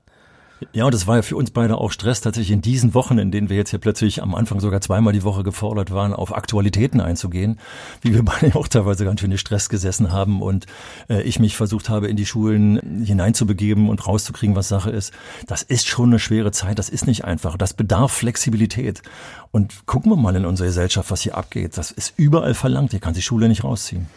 Ja, 0.74 0.86
und 0.86 0.94
das 0.94 1.06
war 1.06 1.18
ja 1.18 1.22
für 1.22 1.36
uns 1.36 1.52
beide 1.52 1.78
auch 1.78 1.92
Stress, 1.92 2.22
tatsächlich 2.22 2.52
in 2.52 2.62
diesen 2.62 2.94
Wochen, 2.96 3.20
in 3.20 3.32
denen 3.32 3.50
wir 3.50 3.58
jetzt 3.58 3.70
hier 3.70 3.80
plötzlich 3.80 4.24
am 4.24 4.34
Anfang 4.34 4.60
sogar 4.60 4.82
zweimal 4.82 5.14
die 5.14 5.24
Woche 5.24 5.44
gefordert 5.44 5.92
waren, 5.92 6.14
auf 6.14 6.36
Aktualitäten 6.36 7.00
einzugehen, 7.00 7.60
wie 8.02 8.14
wir 8.14 8.24
beide 8.26 8.56
auch 8.56 8.68
teilweise 8.68 9.06
ganz 9.06 9.22
schön 9.22 9.32
in 9.32 9.38
Stress 9.38 9.70
gesessen 9.70 10.12
haben 10.12 10.42
und 10.42 10.66
äh, 11.10 11.22
ich 11.22 11.40
mich 11.40 11.56
versucht 11.56 11.90
habe, 11.90 12.08
in 12.08 12.18
die 12.18 12.26
Schulen 12.26 13.04
hineinzubegeben 13.06 13.88
und 13.88 14.08
rauszukriegen, 14.08 14.56
was 14.56 14.68
Sache 14.68 14.90
ist. 14.90 15.14
Das 15.46 15.62
ist 15.62 15.88
schon 15.88 16.10
eine 16.10 16.20
schwere 16.20 16.52
Zeit, 16.52 16.80
das 16.80 16.90
ist 16.90 17.06
nicht 17.06 17.24
einfach, 17.24 17.56
das 17.58 17.74
bedarf 17.74 18.12
Flexibilität. 18.12 19.04
Und 19.52 19.86
gucken 19.86 20.12
wir 20.12 20.18
mal 20.18 20.36
in 20.36 20.46
unsere 20.46 20.70
Gesellschaft, 20.70 21.12
was 21.12 21.22
hier 21.22 21.38
abgeht. 21.38 21.78
Das 21.78 21.92
ist 21.92 22.14
überall 22.18 22.56
verlangt, 22.56 22.92
hier 22.92 23.00
kann 23.00 23.14
die 23.14 23.22
Schule 23.22 23.48
nicht 23.48 23.64
rausziehen. 23.64 24.08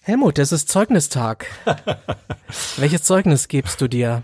Helmut, 0.00 0.38
es 0.38 0.52
ist 0.52 0.68
Zeugnistag. 0.68 1.46
Welches 2.76 3.02
Zeugnis 3.02 3.48
gibst 3.48 3.80
du 3.80 3.88
dir? 3.88 4.22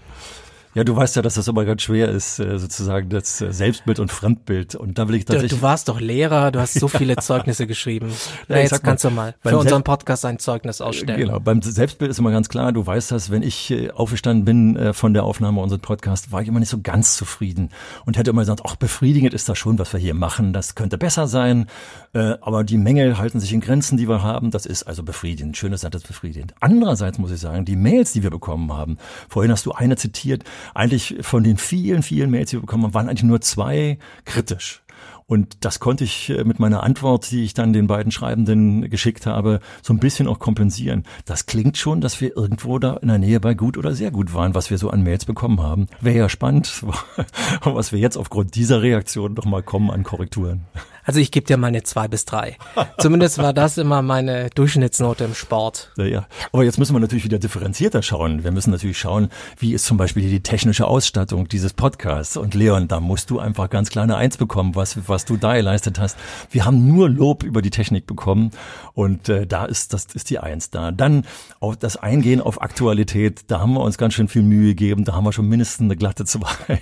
Ja, 0.74 0.84
du 0.84 0.96
weißt 0.96 1.16
ja, 1.16 1.22
dass 1.22 1.34
das 1.34 1.48
immer 1.48 1.66
ganz 1.66 1.82
schwer 1.82 2.08
ist, 2.08 2.38
äh, 2.38 2.58
sozusagen 2.58 3.10
das 3.10 3.42
äh, 3.42 3.52
Selbstbild 3.52 3.98
und 3.98 4.10
Fremdbild. 4.10 4.74
Und 4.74 4.96
da 4.96 5.06
will 5.06 5.16
ich 5.16 5.26
tatsächlich. 5.26 5.50
Du, 5.50 5.56
du 5.56 5.62
warst 5.62 5.88
doch 5.88 6.00
Lehrer, 6.00 6.50
du 6.50 6.60
hast 6.60 6.74
so 6.74 6.88
viele 6.88 7.16
Zeugnisse 7.16 7.66
geschrieben. 7.66 8.10
Na, 8.48 8.56
ja, 8.56 8.62
jetzt 8.62 8.82
kannst 8.82 9.04
mal, 9.04 9.10
du 9.10 9.16
mal 9.16 9.34
für 9.42 9.58
unseren 9.58 9.82
Podcast 9.82 10.24
ein 10.24 10.38
Zeugnis 10.38 10.80
ausstellen. 10.80 11.20
Genau, 11.20 11.40
beim 11.40 11.60
Selbstbild 11.60 12.10
ist 12.10 12.18
immer 12.18 12.30
ganz 12.30 12.48
klar, 12.48 12.72
du 12.72 12.86
weißt 12.86 13.10
das, 13.10 13.30
wenn 13.30 13.42
ich 13.42 13.70
äh, 13.70 13.90
aufgestanden 13.90 14.46
bin 14.46 14.94
von 14.94 15.12
der 15.12 15.24
Aufnahme 15.24 15.60
unseres 15.60 15.82
Podcasts, 15.82 16.32
war 16.32 16.40
ich 16.40 16.48
immer 16.48 16.58
nicht 16.58 16.70
so 16.70 16.80
ganz 16.80 17.16
zufrieden 17.16 17.68
und 18.06 18.16
hätte 18.16 18.30
immer 18.30 18.42
gesagt, 18.42 18.62
ach, 18.64 18.76
befriedigend 18.76 19.34
ist 19.34 19.48
das 19.48 19.58
schon, 19.58 19.78
was 19.78 19.92
wir 19.92 20.00
hier 20.00 20.14
machen, 20.14 20.52
das 20.52 20.74
könnte 20.74 20.96
besser 20.96 21.26
sein, 21.26 21.66
aber 22.12 22.64
die 22.64 22.78
Mängel 22.78 23.18
halten 23.18 23.40
sich 23.40 23.52
in 23.52 23.60
Grenzen, 23.60 23.96
die 23.96 24.08
wir 24.08 24.22
haben, 24.22 24.50
das 24.50 24.66
ist 24.66 24.84
also 24.84 25.02
befriedigend, 25.02 25.56
schönes 25.56 25.82
Satz 25.82 25.94
ist 25.94 26.06
befriedigend. 26.06 26.54
Andererseits 26.60 27.18
muss 27.18 27.30
ich 27.30 27.40
sagen, 27.40 27.64
die 27.64 27.76
Mails, 27.76 28.12
die 28.12 28.22
wir 28.22 28.30
bekommen 28.30 28.72
haben, 28.72 28.98
vorhin 29.28 29.52
hast 29.52 29.66
du 29.66 29.72
eine 29.72 29.96
zitiert, 29.96 30.44
eigentlich 30.74 31.16
von 31.20 31.44
den 31.44 31.56
vielen, 31.56 32.02
vielen 32.02 32.30
Mails, 32.30 32.50
die 32.50 32.56
wir 32.56 32.62
bekommen 32.62 32.84
haben, 32.84 32.94
waren 32.94 33.08
eigentlich 33.08 33.22
nur 33.24 33.40
zwei 33.40 33.98
kritisch. 34.24 34.82
Und 35.26 35.64
das 35.64 35.80
konnte 35.80 36.04
ich 36.04 36.30
äh, 36.30 36.44
mit 36.44 36.58
meiner 36.58 36.82
Antwort, 36.82 37.30
die 37.30 37.44
ich 37.44 37.54
dann 37.54 37.72
den 37.72 37.86
beiden 37.86 38.12
Schreibenden 38.12 38.90
geschickt 38.90 39.24
habe, 39.24 39.60
so 39.80 39.94
ein 39.94 39.98
bisschen 39.98 40.28
auch 40.28 40.38
kompensieren. 40.38 41.04
Das 41.24 41.46
klingt 41.46 41.78
schon, 41.78 42.00
dass 42.00 42.20
wir 42.20 42.36
irgendwo 42.36 42.78
da 42.78 42.96
in 42.96 43.08
der 43.08 43.18
Nähe 43.18 43.40
bei 43.40 43.54
gut 43.54 43.78
oder 43.78 43.94
sehr 43.94 44.10
gut 44.10 44.34
waren, 44.34 44.54
was 44.54 44.68
wir 44.70 44.78
so 44.78 44.90
an 44.90 45.02
Mails 45.02 45.24
bekommen 45.24 45.62
haben. 45.62 45.88
Wäre 46.00 46.18
ja 46.18 46.28
spannend, 46.28 46.84
was 47.62 47.92
wir 47.92 47.98
jetzt 47.98 48.16
aufgrund 48.16 48.54
dieser 48.56 48.82
Reaktion 48.82 49.34
noch 49.34 49.46
mal 49.46 49.62
kommen 49.62 49.90
an 49.90 50.02
Korrekturen. 50.02 50.66
Also 51.04 51.18
ich 51.20 51.30
gebe 51.30 51.46
dir 51.46 51.56
meine 51.56 51.82
zwei 51.82 52.08
bis 52.08 52.24
drei. 52.24 52.56
Zumindest 52.98 53.38
war 53.38 53.52
das 53.52 53.78
immer 53.78 54.02
meine 54.02 54.50
Durchschnittsnote 54.50 55.24
im 55.24 55.34
Sport. 55.34 55.90
Ja, 55.96 56.04
ja. 56.04 56.26
Aber 56.52 56.64
jetzt 56.64 56.78
müssen 56.78 56.94
wir 56.94 57.00
natürlich 57.00 57.24
wieder 57.24 57.38
differenzierter 57.38 58.02
schauen. 58.02 58.44
Wir 58.44 58.52
müssen 58.52 58.70
natürlich 58.70 58.98
schauen, 58.98 59.28
wie 59.58 59.74
ist 59.74 59.84
zum 59.84 59.96
Beispiel 59.96 60.28
die 60.28 60.42
technische 60.42 60.86
Ausstattung 60.86 61.48
dieses 61.48 61.72
Podcasts. 61.72 62.36
Und 62.36 62.54
Leon, 62.54 62.88
da 62.88 63.00
musst 63.00 63.30
du 63.30 63.38
einfach 63.38 63.68
ganz 63.68 63.90
kleine 63.90 64.16
Eins 64.16 64.36
bekommen, 64.36 64.74
was, 64.74 65.08
was 65.08 65.24
du 65.24 65.36
da 65.36 65.56
geleistet 65.56 65.98
hast. 65.98 66.16
Wir 66.50 66.64
haben 66.64 66.86
nur 66.86 67.08
Lob 67.08 67.42
über 67.42 67.62
die 67.62 67.70
Technik 67.70 68.06
bekommen 68.06 68.50
und 68.94 69.28
äh, 69.28 69.46
da 69.46 69.64
ist 69.64 69.92
das 69.92 70.06
ist 70.14 70.30
die 70.30 70.38
Eins 70.38 70.70
da. 70.70 70.92
Dann 70.92 71.24
auf 71.60 71.76
das 71.76 71.96
Eingehen 71.96 72.40
auf 72.40 72.62
Aktualität, 72.62 73.44
da 73.48 73.60
haben 73.60 73.74
wir 73.74 73.80
uns 73.80 73.98
ganz 73.98 74.14
schön 74.14 74.28
viel 74.28 74.42
Mühe 74.42 74.68
gegeben. 74.68 75.04
Da 75.04 75.14
haben 75.14 75.24
wir 75.24 75.32
schon 75.32 75.48
mindestens 75.48 75.86
eine 75.86 75.96
glatte 75.96 76.24
zwei. 76.32 76.80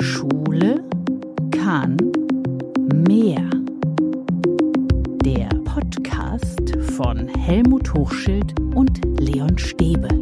Schule 0.00 0.84
kann 1.52 1.96
mehr. 3.06 3.48
Der 5.24 5.48
Podcast 5.64 6.76
von 6.96 7.28
Helmut 7.28 7.94
Hochschild 7.94 8.58
und 8.74 9.00
Leon 9.20 9.56
Stäbe. 9.56 10.21